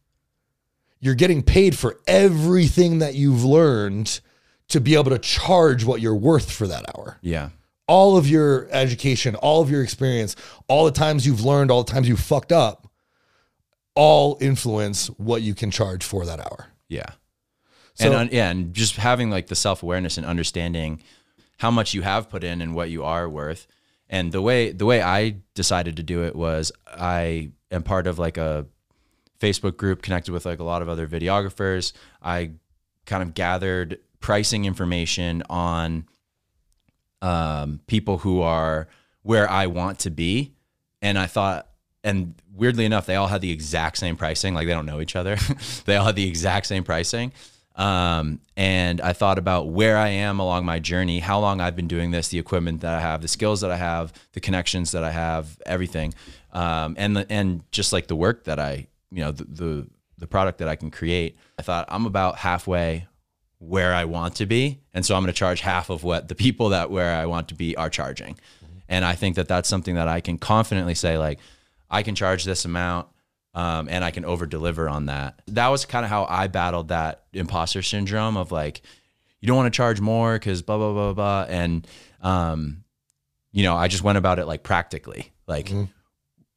You're 1.00 1.14
getting 1.14 1.42
paid 1.42 1.78
for 1.78 1.98
everything 2.06 2.98
that 2.98 3.14
you've 3.14 3.44
learned 3.44 4.20
to 4.68 4.80
be 4.80 4.94
able 4.94 5.10
to 5.10 5.18
charge 5.18 5.84
what 5.84 6.00
you're 6.00 6.14
worth 6.14 6.50
for 6.50 6.66
that 6.66 6.84
hour. 6.94 7.18
Yeah. 7.22 7.50
All 7.86 8.16
of 8.16 8.28
your 8.28 8.68
education, 8.70 9.34
all 9.36 9.62
of 9.62 9.70
your 9.70 9.82
experience, 9.82 10.36
all 10.68 10.84
the 10.84 10.92
times 10.92 11.26
you've 11.26 11.44
learned, 11.44 11.70
all 11.70 11.82
the 11.82 11.90
times 11.92 12.08
you've 12.08 12.20
fucked 12.20 12.52
up, 12.52 12.86
all 13.94 14.38
influence 14.40 15.08
what 15.18 15.42
you 15.42 15.54
can 15.54 15.70
charge 15.70 16.04
for 16.04 16.24
that 16.26 16.38
hour. 16.38 16.66
Yeah. 16.88 17.06
So- 17.94 18.06
and 18.06 18.14
un- 18.14 18.28
yeah, 18.32 18.50
and 18.50 18.72
just 18.74 18.96
having 18.96 19.30
like 19.30 19.48
the 19.48 19.56
self 19.56 19.82
awareness 19.82 20.16
and 20.16 20.26
understanding 20.26 21.02
how 21.58 21.70
much 21.70 21.92
you 21.94 22.02
have 22.02 22.30
put 22.30 22.44
in 22.44 22.62
and 22.62 22.74
what 22.74 22.90
you 22.90 23.04
are 23.04 23.28
worth. 23.28 23.66
And 24.10 24.32
the 24.32 24.42
way 24.42 24.72
the 24.72 24.84
way 24.84 25.00
I 25.00 25.36
decided 25.54 25.96
to 25.96 26.02
do 26.02 26.24
it 26.24 26.34
was 26.34 26.72
I 26.86 27.52
am 27.70 27.84
part 27.84 28.08
of 28.08 28.18
like 28.18 28.36
a 28.36 28.66
Facebook 29.38 29.76
group 29.76 30.02
connected 30.02 30.32
with 30.32 30.44
like 30.44 30.58
a 30.58 30.64
lot 30.64 30.82
of 30.82 30.88
other 30.88 31.06
videographers. 31.06 31.92
I 32.20 32.50
kind 33.06 33.22
of 33.22 33.34
gathered 33.34 34.00
pricing 34.18 34.64
information 34.64 35.44
on 35.48 36.06
um, 37.22 37.80
people 37.86 38.18
who 38.18 38.42
are 38.42 38.88
where 39.22 39.48
I 39.48 39.66
want 39.66 40.00
to 40.00 40.10
be, 40.10 40.54
and 41.00 41.16
I 41.16 41.26
thought, 41.26 41.68
and 42.02 42.34
weirdly 42.52 42.84
enough, 42.84 43.06
they 43.06 43.14
all 43.14 43.28
had 43.28 43.42
the 43.42 43.52
exact 43.52 43.96
same 43.96 44.16
pricing. 44.16 44.54
Like 44.54 44.66
they 44.66 44.72
don't 44.72 44.86
know 44.86 45.00
each 45.00 45.14
other. 45.14 45.36
they 45.84 45.94
all 45.94 46.06
had 46.06 46.16
the 46.16 46.26
exact 46.26 46.66
same 46.66 46.82
pricing. 46.82 47.32
Um, 47.76 48.40
and 48.56 49.00
I 49.00 49.12
thought 49.12 49.38
about 49.38 49.68
where 49.68 49.96
I 49.96 50.08
am 50.08 50.38
along 50.38 50.64
my 50.66 50.80
journey, 50.80 51.20
how 51.20 51.40
long 51.40 51.60
I've 51.60 51.76
been 51.76 51.88
doing 51.88 52.10
this, 52.10 52.28
the 52.28 52.38
equipment 52.38 52.82
that 52.82 52.94
I 52.94 53.00
have, 53.00 53.22
the 53.22 53.28
skills 53.28 53.60
that 53.62 53.70
I 53.70 53.76
have, 53.76 54.12
the 54.32 54.40
connections 54.40 54.92
that 54.92 55.04
I 55.04 55.10
have, 55.10 55.58
everything, 55.64 56.12
um, 56.52 56.94
and 56.98 57.16
the, 57.16 57.26
and 57.30 57.62
just 57.70 57.92
like 57.92 58.06
the 58.08 58.16
work 58.16 58.44
that 58.44 58.58
I, 58.58 58.88
you 59.10 59.20
know, 59.20 59.32
the, 59.32 59.44
the 59.44 59.86
the 60.18 60.26
product 60.26 60.58
that 60.58 60.68
I 60.68 60.76
can 60.76 60.90
create. 60.90 61.38
I 61.58 61.62
thought 61.62 61.86
I'm 61.88 62.04
about 62.04 62.36
halfway 62.36 63.06
where 63.58 63.94
I 63.94 64.04
want 64.04 64.36
to 64.36 64.46
be, 64.46 64.80
and 64.92 65.04
so 65.04 65.14
I'm 65.14 65.22
going 65.22 65.32
to 65.32 65.38
charge 65.38 65.60
half 65.60 65.90
of 65.90 66.04
what 66.04 66.28
the 66.28 66.34
people 66.34 66.70
that 66.70 66.90
where 66.90 67.14
I 67.14 67.26
want 67.26 67.48
to 67.48 67.54
be 67.54 67.76
are 67.76 67.88
charging. 67.90 68.38
And 68.88 69.04
I 69.04 69.14
think 69.14 69.36
that 69.36 69.48
that's 69.48 69.68
something 69.68 69.94
that 69.94 70.08
I 70.08 70.20
can 70.20 70.36
confidently 70.36 70.94
say, 70.94 71.16
like, 71.16 71.38
I 71.90 72.02
can 72.02 72.14
charge 72.14 72.44
this 72.44 72.64
amount 72.64 73.08
um, 73.54 73.88
and 73.88 74.04
I 74.04 74.10
can 74.10 74.24
over 74.24 74.46
deliver 74.46 74.88
on 74.88 75.06
that. 75.06 75.42
That 75.48 75.68
was 75.68 75.84
kind 75.84 76.04
of 76.04 76.10
how 76.10 76.26
I 76.28 76.46
battled 76.46 76.88
that 76.88 77.24
imposter 77.32 77.82
syndrome 77.82 78.36
of 78.36 78.52
like, 78.52 78.82
you 79.40 79.48
don't 79.48 79.56
want 79.56 79.72
to 79.72 79.76
charge 79.76 80.00
more 80.00 80.34
because 80.34 80.62
blah, 80.62 80.76
blah, 80.76 80.92
blah, 80.92 81.12
blah. 81.12 81.46
And, 81.48 81.86
um, 82.20 82.84
you 83.52 83.62
know, 83.62 83.74
I 83.74 83.88
just 83.88 84.04
went 84.04 84.18
about 84.18 84.38
it 84.38 84.46
like 84.46 84.62
practically. 84.62 85.32
Like, 85.46 85.66
mm-hmm. 85.66 85.84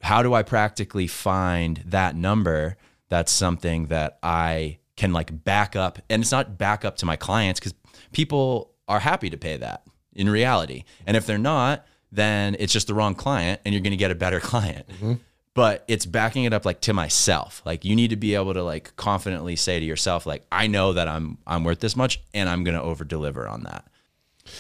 how 0.02 0.22
do 0.22 0.34
I 0.34 0.44
practically 0.44 1.08
find 1.08 1.82
that 1.88 2.16
number 2.16 2.78
that's 3.10 3.32
something 3.32 3.88
that 3.88 4.20
I 4.22 4.80
can 4.96 5.14
like 5.14 5.44
back 5.44 5.76
up? 5.76 6.00
And 6.10 6.22
it's 6.22 6.32
not 6.32 6.58
back 6.58 6.86
up 6.86 6.98
to 6.98 7.06
my 7.06 7.16
clients 7.16 7.60
because 7.60 7.74
people 8.12 8.72
are 8.88 9.00
happy 9.00 9.30
to 9.32 9.38
pay 9.38 9.58
that 9.58 9.84
in 10.14 10.30
reality. 10.30 10.84
And 11.08 11.18
if 11.18 11.26
they're 11.26 11.40
not, 11.40 11.88
then 12.12 12.56
it's 12.60 12.72
just 12.72 12.86
the 12.86 12.94
wrong 12.94 13.16
client 13.16 13.62
and 13.66 13.74
you're 13.74 13.82
going 13.82 13.92
to 13.92 13.98
get 13.98 14.12
a 14.12 14.16
better 14.16 14.40
client. 14.42 14.88
Mm-hmm 14.90 15.14
but 15.54 15.84
it's 15.88 16.06
backing 16.06 16.46
it 16.46 16.54
up 16.54 16.66
like 16.66 16.82
to 16.82 16.94
myself. 16.94 17.62
Like 17.66 17.86
you 17.86 17.96
need 17.96 18.10
to 18.10 18.16
be 18.16 18.36
able 18.36 18.54
to 18.54 18.64
like 18.64 18.96
confidently 18.96 19.56
say 19.56 19.80
to 19.80 19.86
yourself 19.86 20.26
like 20.26 20.44
i 20.52 20.68
know 20.68 20.94
that 20.94 21.08
i'm 21.08 21.38
i'm 21.46 21.64
worth 21.64 21.80
this 21.80 21.96
much 21.96 22.22
and 22.34 22.50
i'm 22.50 22.64
going 22.64 22.76
to 22.76 22.82
over 22.82 23.04
deliver 23.04 23.48
on 23.48 23.64
that. 23.64 23.88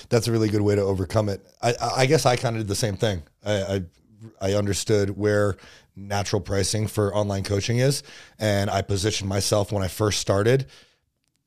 That's 0.09 0.27
a 0.27 0.31
really 0.31 0.49
good 0.49 0.61
way 0.61 0.75
to 0.75 0.81
overcome 0.81 1.29
it. 1.29 1.45
I 1.61 1.73
i 1.97 2.05
guess 2.05 2.25
i 2.25 2.35
kind 2.35 2.55
of 2.55 2.61
did 2.61 2.67
the 2.67 2.75
same 2.75 2.95
thing. 2.95 3.23
I 3.45 3.53
i, 3.61 3.81
I 4.41 4.53
understood 4.53 5.17
where 5.17 5.57
natural 5.95 6.41
pricing 6.41 6.87
for 6.87 7.13
online 7.13 7.43
coaching 7.43 7.77
is 7.77 8.01
and 8.39 8.67
i 8.69 8.81
positioned 8.81 9.29
myself 9.29 9.71
when 9.71 9.83
i 9.83 9.87
first 9.87 10.19
started 10.19 10.65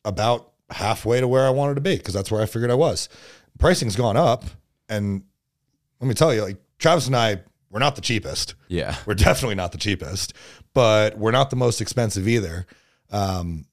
about 0.04 0.52
halfway 0.70 1.20
to 1.20 1.26
where 1.26 1.44
i 1.44 1.50
wanted 1.50 1.74
to 1.74 1.80
be 1.80 1.96
because 1.96 2.14
that's 2.14 2.30
where 2.30 2.42
i 2.42 2.46
figured 2.46 2.70
i 2.70 2.74
was. 2.74 3.08
Pricing's 3.58 3.96
gone 3.96 4.16
up 4.16 4.44
and 4.88 5.22
let 6.00 6.06
me 6.08 6.14
tell 6.14 6.34
you 6.34 6.42
like 6.42 6.58
travis 6.78 7.06
and 7.06 7.16
i 7.16 7.40
we're 7.76 7.80
not 7.80 7.94
the 7.94 8.00
cheapest. 8.00 8.54
Yeah. 8.68 8.96
We're 9.06 9.12
definitely 9.12 9.54
not 9.54 9.70
the 9.70 9.76
cheapest, 9.76 10.32
but 10.72 11.18
we're 11.18 11.30
not 11.30 11.50
the 11.50 11.56
most 11.56 11.82
expensive 11.82 12.26
either. 12.26 12.66
Um, 13.10 13.66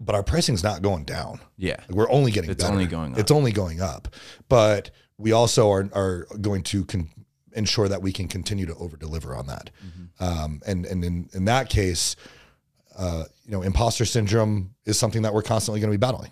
but 0.00 0.14
our 0.14 0.22
pricing's 0.22 0.62
not 0.64 0.80
going 0.80 1.04
down. 1.04 1.40
Yeah. 1.58 1.76
Like 1.76 1.90
we're 1.90 2.10
only 2.10 2.30
getting 2.30 2.48
it's 2.48 2.64
better. 2.64 2.72
only 2.72 2.86
going 2.86 3.12
up. 3.12 3.18
It's 3.18 3.30
only 3.30 3.52
going 3.52 3.82
up. 3.82 4.08
But 4.48 4.92
we 5.18 5.32
also 5.32 5.70
are, 5.70 5.90
are 5.92 6.26
going 6.40 6.62
to 6.62 6.86
con- 6.86 7.10
ensure 7.52 7.86
that 7.86 8.00
we 8.00 8.12
can 8.12 8.28
continue 8.28 8.64
to 8.64 8.74
over 8.76 8.96
deliver 8.96 9.36
on 9.36 9.46
that. 9.48 9.68
Mm-hmm. 9.86 10.24
Um, 10.24 10.62
and, 10.66 10.86
and 10.86 11.04
in, 11.04 11.28
in 11.34 11.44
that 11.44 11.68
case, 11.68 12.16
uh, 12.96 13.24
you 13.44 13.52
know, 13.52 13.60
imposter 13.60 14.06
syndrome 14.06 14.74
is 14.86 14.98
something 14.98 15.20
that 15.20 15.34
we're 15.34 15.42
constantly 15.42 15.80
going 15.80 15.92
to 15.92 15.98
be 15.98 16.00
battling 16.00 16.30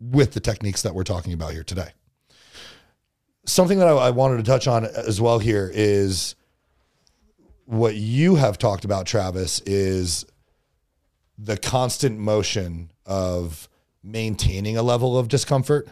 with 0.00 0.32
the 0.32 0.40
techniques 0.40 0.82
that 0.82 0.92
we're 0.92 1.04
talking 1.04 1.32
about 1.34 1.52
here 1.52 1.62
today 1.62 1.90
something 3.48 3.78
that 3.78 3.88
I, 3.88 3.92
I, 3.92 4.10
wanted 4.10 4.38
to 4.38 4.42
touch 4.42 4.66
on 4.66 4.84
as 4.84 5.20
well 5.20 5.38
here 5.38 5.70
is 5.72 6.34
what 7.64 7.94
you 7.94 8.36
have 8.36 8.58
talked 8.58 8.84
about, 8.84 9.06
Travis, 9.06 9.60
is 9.60 10.24
the 11.38 11.56
constant 11.56 12.18
motion 12.18 12.90
of 13.06 13.68
maintaining 14.02 14.76
a 14.76 14.82
level 14.82 15.18
of 15.18 15.28
discomfort. 15.28 15.88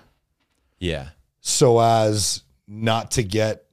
Yeah. 0.78 1.08
So 1.40 1.80
as 1.80 2.42
not 2.68 3.12
to 3.12 3.22
get 3.22 3.64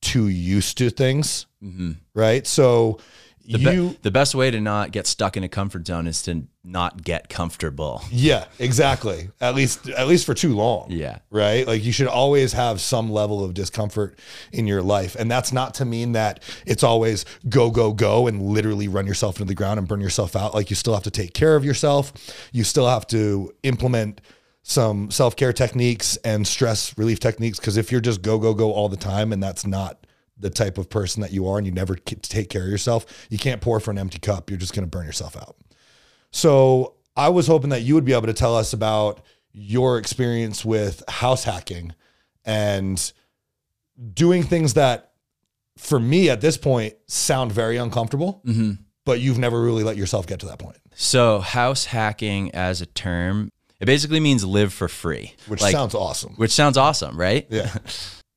too 0.00 0.28
used 0.28 0.78
to 0.78 0.90
things. 0.90 1.46
Mm-hmm. 1.62 1.92
Right. 2.14 2.46
So 2.46 3.00
the, 3.50 3.58
you, 3.58 3.88
be- 3.90 3.98
the 4.02 4.10
best 4.10 4.34
way 4.34 4.50
to 4.50 4.60
not 4.60 4.92
get 4.92 5.06
stuck 5.06 5.36
in 5.36 5.44
a 5.44 5.48
comfort 5.48 5.86
zone 5.86 6.06
is 6.06 6.22
to 6.22 6.46
not 6.62 7.02
get 7.02 7.28
comfortable. 7.28 8.02
Yeah, 8.10 8.44
exactly. 8.58 9.30
at 9.40 9.54
least 9.54 9.88
at 9.88 10.06
least 10.06 10.26
for 10.26 10.34
too 10.34 10.54
long. 10.54 10.88
Yeah. 10.90 11.18
Right? 11.30 11.66
Like 11.66 11.84
you 11.84 11.92
should 11.92 12.06
always 12.06 12.52
have 12.52 12.80
some 12.80 13.10
level 13.10 13.42
of 13.44 13.54
discomfort 13.54 14.18
in 14.52 14.66
your 14.66 14.82
life. 14.82 15.16
And 15.16 15.30
that's 15.30 15.52
not 15.52 15.74
to 15.74 15.84
mean 15.84 16.12
that 16.12 16.42
it's 16.66 16.82
always 16.82 17.24
go 17.48 17.70
go 17.70 17.92
go 17.92 18.26
and 18.26 18.42
literally 18.42 18.88
run 18.88 19.06
yourself 19.06 19.36
into 19.36 19.46
the 19.46 19.54
ground 19.54 19.78
and 19.78 19.88
burn 19.88 20.00
yourself 20.00 20.36
out. 20.36 20.54
Like 20.54 20.70
you 20.70 20.76
still 20.76 20.94
have 20.94 21.04
to 21.04 21.10
take 21.10 21.34
care 21.34 21.56
of 21.56 21.64
yourself. 21.64 22.12
You 22.52 22.64
still 22.64 22.88
have 22.88 23.06
to 23.08 23.52
implement 23.62 24.20
some 24.62 25.10
self-care 25.10 25.54
techniques 25.54 26.16
and 26.18 26.46
stress 26.46 26.96
relief 26.98 27.18
techniques 27.18 27.58
because 27.58 27.78
if 27.78 27.90
you're 27.90 28.00
just 28.00 28.20
go 28.22 28.38
go 28.38 28.52
go 28.52 28.72
all 28.72 28.88
the 28.88 28.96
time 28.96 29.32
and 29.32 29.42
that's 29.42 29.66
not 29.66 30.06
the 30.40 30.50
type 30.50 30.78
of 30.78 30.88
person 30.90 31.20
that 31.22 31.32
you 31.32 31.46
are 31.48 31.58
and 31.58 31.66
you 31.66 31.72
never 31.72 31.94
take 31.94 32.48
care 32.48 32.64
of 32.64 32.68
yourself, 32.68 33.26
you 33.30 33.38
can't 33.38 33.60
pour 33.60 33.78
for 33.80 33.90
an 33.90 33.98
empty 33.98 34.18
cup. 34.18 34.50
You're 34.50 34.58
just 34.58 34.74
going 34.74 34.84
to 34.84 34.90
burn 34.90 35.06
yourself 35.06 35.36
out. 35.36 35.56
So 36.32 36.94
I 37.16 37.28
was 37.28 37.46
hoping 37.46 37.70
that 37.70 37.82
you 37.82 37.94
would 37.94 38.04
be 38.04 38.12
able 38.12 38.26
to 38.26 38.32
tell 38.32 38.56
us 38.56 38.72
about 38.72 39.22
your 39.52 39.98
experience 39.98 40.64
with 40.64 41.02
house 41.08 41.44
hacking 41.44 41.94
and 42.44 43.12
doing 44.14 44.42
things 44.42 44.74
that, 44.74 45.12
for 45.76 45.98
me 45.98 46.30
at 46.30 46.40
this 46.40 46.56
point, 46.56 46.94
sound 47.06 47.52
very 47.52 47.76
uncomfortable, 47.76 48.42
mm-hmm. 48.46 48.72
but 49.04 49.20
you've 49.20 49.38
never 49.38 49.60
really 49.60 49.82
let 49.82 49.96
yourself 49.96 50.26
get 50.26 50.40
to 50.40 50.46
that 50.46 50.58
point. 50.58 50.76
So, 50.94 51.40
house 51.40 51.86
hacking 51.86 52.54
as 52.54 52.80
a 52.80 52.86
term, 52.86 53.50
it 53.80 53.86
basically 53.86 54.20
means 54.20 54.44
live 54.44 54.72
for 54.72 54.88
free, 54.88 55.34
which 55.46 55.62
like, 55.62 55.72
sounds 55.72 55.94
awesome. 55.94 56.34
Which 56.34 56.52
sounds 56.52 56.76
awesome, 56.76 57.18
right? 57.18 57.46
Yeah. 57.50 57.74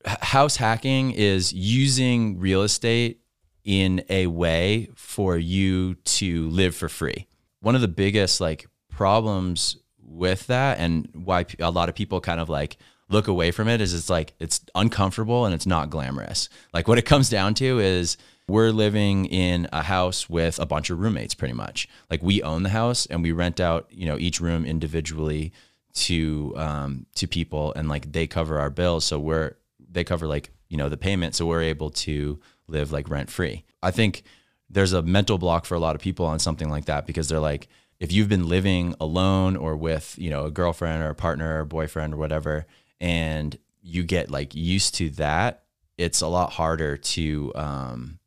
house 0.06 0.58
hacking 0.58 1.12
is 1.12 1.54
using 1.54 2.40
real 2.40 2.64
estate 2.64 3.22
in 3.64 4.04
a 4.10 4.28
way 4.28 4.90
for 4.96 5.38
you 5.38 5.96
to 5.96 6.50
live 6.50 6.76
for 6.76 6.90
free. 6.90 7.28
One 7.62 7.76
of 7.76 7.82
the 7.82 7.88
biggest 7.88 8.42
like 8.42 8.68
problems 8.90 9.78
with 10.02 10.48
that 10.48 10.80
and 10.80 11.08
why 11.14 11.46
a 11.60 11.72
lot 11.72 11.90
of 11.90 11.96
people 11.96 12.20
kind 12.22 12.40
of 12.40 12.50
like 12.50 12.78
look 13.10 13.28
away 13.28 13.52
from 13.52 13.68
it 13.68 13.82
is 13.82 13.94
it's 13.94 14.10
like 14.10 14.34
it's 14.40 14.62
uncomfortable 14.76 15.46
and 15.46 15.56
it's 15.56 15.66
not 15.66 15.90
glamorous. 15.90 16.50
Like 16.74 16.88
what 16.88 16.98
it 16.98 17.06
comes 17.06 17.30
down 17.30 17.54
to 17.56 17.80
is 17.80 18.18
we're 18.48 18.72
living 18.72 19.26
in 19.26 19.70
a 19.72 19.84
house 19.84 20.30
with 20.30 20.60
a 20.60 20.66
bunch 20.66 20.90
of 20.90 21.00
roommates 21.00 21.34
pretty 21.34 21.54
much. 21.54 21.88
Like 22.10 22.22
we 22.22 22.44
own 22.44 22.64
the 22.64 22.70
house 22.70 23.06
and 23.06 23.24
we 23.24 23.32
rent 23.32 23.60
out, 23.60 23.88
you 23.90 24.06
know, 24.06 24.18
each 24.18 24.42
room 24.42 24.66
individually 24.66 25.54
to 25.94 26.54
um 26.58 27.06
to 27.14 27.28
people 27.28 27.72
and 27.76 27.88
like 27.88 28.12
they 28.12 28.26
cover 28.26 28.58
our 28.58 28.72
bills 28.72 29.06
so 29.06 29.20
we're 29.20 29.54
they 29.94 30.04
cover 30.04 30.28
like 30.28 30.52
you 30.70 30.78
know 30.78 30.90
the 30.90 30.98
payment, 30.98 31.36
so 31.36 31.46
we're 31.46 31.62
able 31.62 31.90
to 31.90 32.40
live 32.68 32.92
like 32.92 33.10
rent 33.10 33.30
free. 33.30 33.64
I 33.82 33.92
think 33.92 34.24
there's 34.70 34.94
a 34.94 35.02
mental 35.02 35.38
block 35.38 35.66
for 35.66 35.76
a 35.76 35.80
lot 35.80 35.96
of 35.96 36.02
people 36.02 36.26
on 36.26 36.40
something 36.40 36.70
like 36.70 36.86
that 36.86 37.06
because 37.06 37.30
they're 37.30 37.40
like, 37.40 37.68
if 38.00 38.12
you've 38.12 38.30
been 38.30 38.48
living 38.48 38.96
alone 39.00 39.56
or 39.56 39.76
with 39.76 40.16
you 40.18 40.30
know 40.30 40.46
a 40.46 40.52
girlfriend 40.52 41.04
or 41.04 41.10
a 41.10 41.16
partner 41.16 41.62
or 41.62 41.66
boyfriend 41.66 42.14
or 42.14 42.18
whatever, 42.18 42.66
and 43.00 43.58
you 43.82 44.04
get 44.04 44.32
like 44.32 44.56
used 44.56 44.96
to 44.96 45.10
that, 45.12 45.64
it's 45.98 46.22
a 46.22 46.28
lot 46.28 46.52
harder 46.52 46.98
to 46.98 47.52
um, 47.56 48.20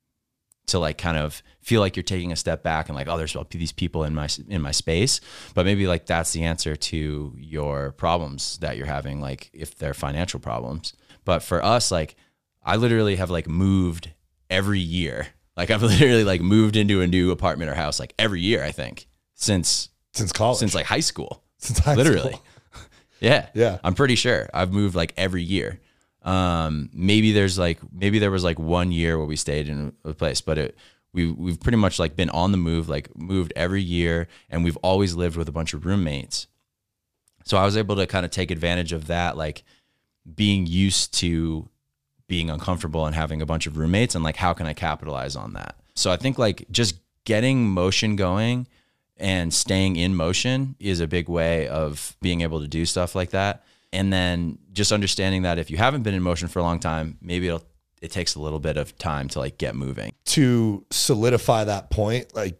to 0.66 0.78
like 0.78 0.98
kind 0.98 1.16
of 1.16 1.42
feel 1.60 1.80
like 1.80 1.96
you're 1.96 2.02
taking 2.02 2.32
a 2.32 2.36
step 2.36 2.62
back 2.62 2.88
and 2.88 2.96
like 2.96 3.08
oh 3.08 3.16
there's 3.16 3.36
these 3.50 3.72
people 3.72 4.04
in 4.04 4.14
my 4.14 4.28
in 4.48 4.60
my 4.62 4.70
space 4.70 5.20
but 5.54 5.64
maybe 5.64 5.86
like 5.86 6.06
that's 6.06 6.32
the 6.32 6.44
answer 6.44 6.76
to 6.76 7.34
your 7.36 7.92
problems 7.92 8.58
that 8.58 8.76
you're 8.76 8.86
having 8.86 9.20
like 9.20 9.50
if 9.52 9.76
they're 9.76 9.94
financial 9.94 10.40
problems 10.40 10.92
but 11.26 11.42
for 11.42 11.62
us, 11.62 11.90
like 11.90 12.16
I 12.62 12.76
literally 12.76 13.16
have 13.16 13.28
like 13.28 13.46
moved 13.46 14.12
every 14.48 14.80
year. 14.80 15.26
Like 15.58 15.70
I've 15.70 15.82
literally 15.82 16.24
like 16.24 16.40
moved 16.40 16.76
into 16.76 17.02
a 17.02 17.06
new 17.06 17.30
apartment 17.32 17.70
or 17.70 17.74
house 17.74 18.00
like 18.00 18.14
every 18.18 18.40
year, 18.40 18.64
I 18.64 18.72
think, 18.72 19.06
since 19.34 19.90
since 20.14 20.32
college. 20.32 20.58
Since 20.58 20.74
like 20.74 20.86
high 20.86 21.00
school. 21.00 21.42
Since 21.58 21.80
high 21.80 21.94
literally. 21.94 22.32
School. 22.32 22.42
yeah. 23.20 23.48
Yeah. 23.52 23.78
I'm 23.84 23.94
pretty 23.94 24.14
sure. 24.14 24.48
I've 24.54 24.72
moved 24.72 24.94
like 24.94 25.12
every 25.18 25.42
year. 25.42 25.80
Um, 26.22 26.90
maybe 26.92 27.32
there's 27.32 27.58
like 27.58 27.78
maybe 27.92 28.18
there 28.18 28.30
was 28.30 28.44
like 28.44 28.58
one 28.58 28.90
year 28.90 29.18
where 29.18 29.26
we 29.26 29.36
stayed 29.36 29.68
in 29.68 29.92
a 30.04 30.14
place, 30.14 30.40
but 30.40 30.58
it 30.58 30.78
we 31.12 31.30
we've 31.30 31.60
pretty 31.60 31.78
much 31.78 31.98
like 31.98 32.16
been 32.16 32.30
on 32.30 32.52
the 32.52 32.58
move, 32.58 32.88
like 32.88 33.16
moved 33.16 33.52
every 33.56 33.82
year, 33.82 34.28
and 34.48 34.64
we've 34.64 34.76
always 34.78 35.14
lived 35.14 35.36
with 35.36 35.48
a 35.48 35.52
bunch 35.52 35.74
of 35.74 35.84
roommates. 35.86 36.46
So 37.44 37.56
I 37.56 37.64
was 37.64 37.76
able 37.76 37.96
to 37.96 38.06
kind 38.08 38.24
of 38.24 38.32
take 38.32 38.50
advantage 38.50 38.92
of 38.92 39.06
that, 39.06 39.36
like 39.36 39.62
being 40.34 40.66
used 40.66 41.14
to 41.14 41.68
being 42.28 42.50
uncomfortable 42.50 43.06
and 43.06 43.14
having 43.14 43.40
a 43.40 43.46
bunch 43.46 43.66
of 43.66 43.76
roommates 43.78 44.14
and 44.14 44.24
like 44.24 44.36
how 44.36 44.52
can 44.52 44.66
I 44.66 44.72
capitalize 44.72 45.36
on 45.36 45.52
that? 45.52 45.76
So 45.94 46.10
I 46.10 46.16
think 46.16 46.38
like 46.38 46.66
just 46.70 46.96
getting 47.24 47.68
motion 47.68 48.16
going 48.16 48.66
and 49.16 49.52
staying 49.52 49.96
in 49.96 50.14
motion 50.14 50.76
is 50.78 51.00
a 51.00 51.06
big 51.06 51.28
way 51.28 51.68
of 51.68 52.16
being 52.20 52.40
able 52.42 52.60
to 52.60 52.68
do 52.68 52.84
stuff 52.84 53.14
like 53.14 53.30
that. 53.30 53.64
And 53.92 54.12
then 54.12 54.58
just 54.72 54.92
understanding 54.92 55.42
that 55.42 55.58
if 55.58 55.70
you 55.70 55.76
haven't 55.76 56.02
been 56.02 56.14
in 56.14 56.22
motion 56.22 56.48
for 56.48 56.58
a 56.58 56.62
long 56.62 56.80
time, 56.80 57.16
maybe 57.22 57.48
it'll 57.48 57.64
it 58.02 58.10
takes 58.10 58.34
a 58.34 58.40
little 58.40 58.60
bit 58.60 58.76
of 58.76 58.96
time 58.98 59.28
to 59.28 59.38
like 59.38 59.58
get 59.58 59.74
moving. 59.74 60.12
To 60.26 60.84
solidify 60.90 61.64
that 61.64 61.90
point, 61.90 62.34
like 62.34 62.58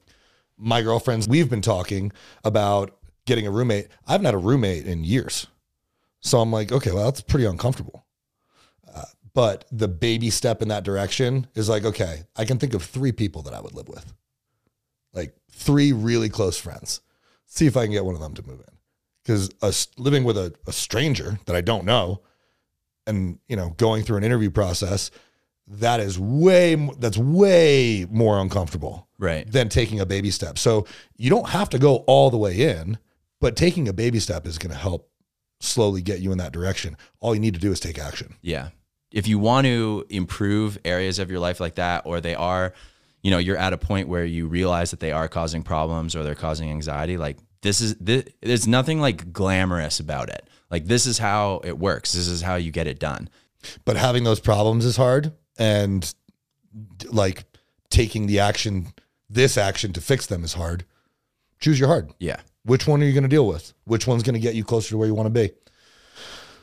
my 0.57 0.83
girlfriends, 0.83 1.29
we've 1.29 1.51
been 1.51 1.63
talking 1.63 2.13
about 2.43 2.97
getting 3.27 3.47
a 3.47 3.51
roommate. 3.51 3.89
I 4.07 4.13
haven't 4.13 4.25
had 4.25 4.35
a 4.35 4.39
roommate 4.39 4.87
in 4.87 5.05
years. 5.05 5.47
So 6.27 6.41
I'm 6.41 6.51
like, 6.51 6.73
okay, 6.73 6.91
well, 6.91 7.05
that's 7.05 7.21
pretty 7.21 7.45
uncomfortable. 7.45 8.05
Uh, 8.93 9.05
but 9.33 9.65
the 9.71 9.87
baby 9.87 10.29
step 10.31 10.61
in 10.61 10.69
that 10.69 10.83
direction 10.83 11.47
is 11.55 11.69
like, 11.69 11.85
okay, 11.85 12.25
I 12.35 12.45
can 12.45 12.59
think 12.59 12.75
of 12.75 12.83
three 12.83 13.13
people 13.13 13.43
that 13.43 13.55
I 13.55 13.61
would 13.61 13.75
live 13.75 13.89
with, 13.89 14.13
like 15.13 15.37
three 15.53 15.93
really 15.93 16.29
close 16.29 16.59
friends. 16.59 17.01
See 17.47 17.67
if 17.67 17.77
I 17.77 17.85
can 17.85 17.93
get 17.93 18.05
one 18.05 18.17
of 18.17 18.21
them 18.21 18.35
to 18.35 18.47
move 18.47 18.59
in. 18.59 18.77
Because 19.23 19.89
living 19.97 20.25
with 20.25 20.37
a, 20.37 20.53
a 20.67 20.73
stranger 20.73 21.39
that 21.47 21.55
I 21.55 21.61
don't 21.61 21.85
know 21.85 22.23
and, 23.07 23.39
you 23.49 23.55
know, 23.55 23.71
going 23.77 24.03
through 24.03 24.17
an 24.17 24.25
interview 24.25 24.51
process, 24.51 25.13
that 25.69 26.01
is 26.01 26.19
way, 26.19 26.75
that's 26.99 27.19
way 27.19 28.07
more 28.11 28.41
uncomfortable 28.41 29.09
Right. 29.19 29.51
than 29.51 29.69
taking 29.69 30.01
a 30.01 30.07
baby 30.07 30.31
step. 30.33 30.59
So 30.59 30.87
you 31.17 31.31
don't 31.31 31.49
have 31.51 31.71
to 31.71 31.79
go 31.79 31.99
all 32.09 32.31
the 32.31 32.37
way 32.37 32.61
in, 32.61 32.99
but 33.41 33.55
taking 33.57 33.87
a 33.89 33.93
baby 33.93 34.19
step 34.21 34.45
is 34.47 34.59
going 34.59 34.73
to 34.73 34.77
help 34.79 35.09
slowly 35.61 36.03
get 36.03 36.21
you 36.21 36.33
in 36.33 36.39
that 36.39 36.53
direction. 36.53 36.97
All 37.21 37.35
you 37.35 37.41
need 37.41 37.55
to 37.55 37.61
do 37.61 37.73
is 37.73 37.81
take 37.81 37.99
action. 37.99 38.35
Yeah. 38.43 38.71
If 39.13 39.27
you 39.27 39.39
want 39.39 39.67
to 39.67 40.05
improve 40.11 40.79
areas 40.85 41.19
of 41.19 41.31
your 41.31 41.41
life 41.41 41.61
like 41.61 41.77
that, 41.77 42.05
or 42.05 42.21
they 42.21 42.35
are, 42.35 42.73
you 43.23 43.31
know, 43.31 43.39
you're 43.39 43.57
at 43.57 43.73
a 43.73 43.79
point 43.79 44.09
where 44.09 44.25
you 44.25 44.47
realize 44.47 44.91
that 44.91 45.01
they 45.01 45.13
are 45.13 45.29
causing 45.29 45.63
problems 45.63 46.15
or 46.15 46.23
they're 46.23 46.35
causing 46.35 46.71
anxiety, 46.71 47.17
like 47.17 47.39
this 47.63 47.81
is, 47.81 47.97
this, 47.97 48.25
there's 48.43 48.69
nothing 48.69 49.01
like 49.01 49.33
glamorous 49.33 50.01
about 50.01 50.29
it. 50.29 50.49
Like 50.71 50.87
this 50.87 51.07
is 51.07 51.19
how 51.19 51.61
it 51.65 51.79
works. 51.79 52.13
This 52.13 52.29
is 52.29 52.43
how 52.43 52.57
you 52.57 52.71
get 52.71 52.87
it 52.87 52.99
done. 52.99 53.31
But 53.85 53.97
having 53.97 54.25
those 54.25 54.41
problems 54.41 54.85
is 54.85 54.97
hard 54.97 55.33
and 55.59 56.15
like 57.11 57.45
taking 57.89 58.27
the 58.27 58.41
action, 58.41 58.89
this 59.31 59.57
action 59.57 59.93
to 59.95 60.01
fix 60.01 60.27
them 60.27 60.45
is 60.45 60.55
hard. 60.55 60.85
Choose 61.59 61.81
your 61.81 61.89
hard. 61.89 62.13
Yeah. 62.19 62.41
Which 62.67 62.87
one 62.87 63.01
are 63.01 63.07
you 63.07 63.13
going 63.13 63.23
to 63.23 63.29
deal 63.29 63.47
with? 63.47 63.73
Which 63.85 64.07
one's 64.07 64.25
going 64.25 64.35
to 64.35 64.41
get 64.41 64.57
you 64.57 64.65
closer 64.65 64.91
to 64.91 64.99
where 64.99 65.07
you 65.07 65.15
want 65.15 65.27
to 65.27 65.31
be? 65.31 65.53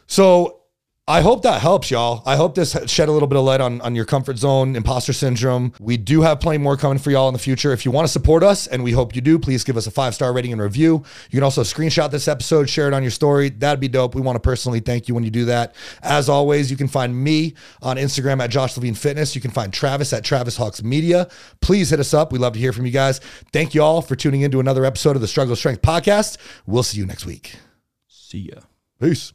So 0.06 0.63
I 1.06 1.20
hope 1.20 1.42
that 1.42 1.62
helps, 1.62 1.92
y'all. 1.92 2.24
I 2.26 2.38
hope 2.38 2.56
this 2.56 2.78
shed 2.86 3.10
a 3.10 3.12
little 3.12 3.28
bit 3.28 3.38
of 3.38 3.44
light 3.44 3.60
on, 3.60 3.82
on 3.82 3.94
your 3.94 4.06
comfort 4.06 4.38
zone, 4.38 4.74
imposter 4.74 5.12
syndrome. 5.12 5.74
We 5.82 5.98
do 5.98 6.22
have 6.22 6.40
plenty 6.40 6.60
more 6.60 6.78
coming 6.78 6.98
for 6.98 7.12
y'all 7.12 7.28
in 7.28 7.34
the 7.34 7.40
future. 7.40 7.74
If 7.74 7.84
you 7.84 7.92
want 7.92 8.08
to 8.08 8.12
support 8.12 8.42
us, 8.42 8.68
and 8.68 8.86
we 8.86 8.94
hope 8.94 9.14
you 9.14 9.20
do, 9.20 9.38
please 9.38 9.66
give 9.66 9.76
us 9.76 9.86
a 9.86 9.92
five 9.92 10.16
star 10.16 10.32
rating 10.32 10.54
and 10.54 10.62
review. 10.62 11.04
You 11.30 11.38
can 11.38 11.44
also 11.44 11.64
screenshot 11.64 12.10
this 12.10 12.30
episode, 12.30 12.70
share 12.70 12.88
it 12.88 12.94
on 12.94 13.04
your 13.04 13.12
story. 13.12 13.50
That'd 13.50 13.82
be 13.82 13.90
dope. 13.90 14.16
We 14.16 14.22
want 14.22 14.38
to 14.38 14.40
personally 14.40 14.80
thank 14.80 15.10
you 15.10 15.14
when 15.14 15.26
you 15.26 15.30
do 15.30 15.44
that. 15.46 15.76
As 16.04 16.30
always, 16.30 16.72
you 16.72 16.78
can 16.78 16.88
find 16.88 17.14
me 17.14 17.56
on 17.82 17.98
Instagram 17.98 18.42
at 18.42 18.50
Josh 18.50 18.78
Levine 18.78 18.96
Fitness. 18.96 19.36
You 19.36 19.42
can 19.42 19.52
find 19.52 19.74
Travis 19.74 20.14
at 20.14 20.24
Travis 20.24 20.56
Hawks 20.56 20.82
Media. 20.84 21.28
Please 21.60 21.90
hit 21.90 22.00
us 22.00 22.14
up. 22.14 22.32
We 22.32 22.40
love 22.40 22.54
to 22.54 22.60
hear 22.60 22.72
from 22.72 22.86
you 22.86 22.94
guys. 22.94 23.20
Thank 23.52 23.76
you 23.76 23.84
all 23.84 24.02
for 24.02 24.16
tuning 24.16 24.40
into 24.40 24.62
another 24.62 24.86
episode 24.86 25.18
of 25.18 25.22
the 25.22 25.28
Struggle 25.28 25.58
Strength 25.58 25.82
Podcast. 25.82 26.38
We'll 26.66 26.84
see 26.84 26.98
you 26.98 27.06
next 27.06 27.26
week. 27.26 27.58
See 28.08 28.52
ya. 28.54 28.62
Peace. 29.02 29.34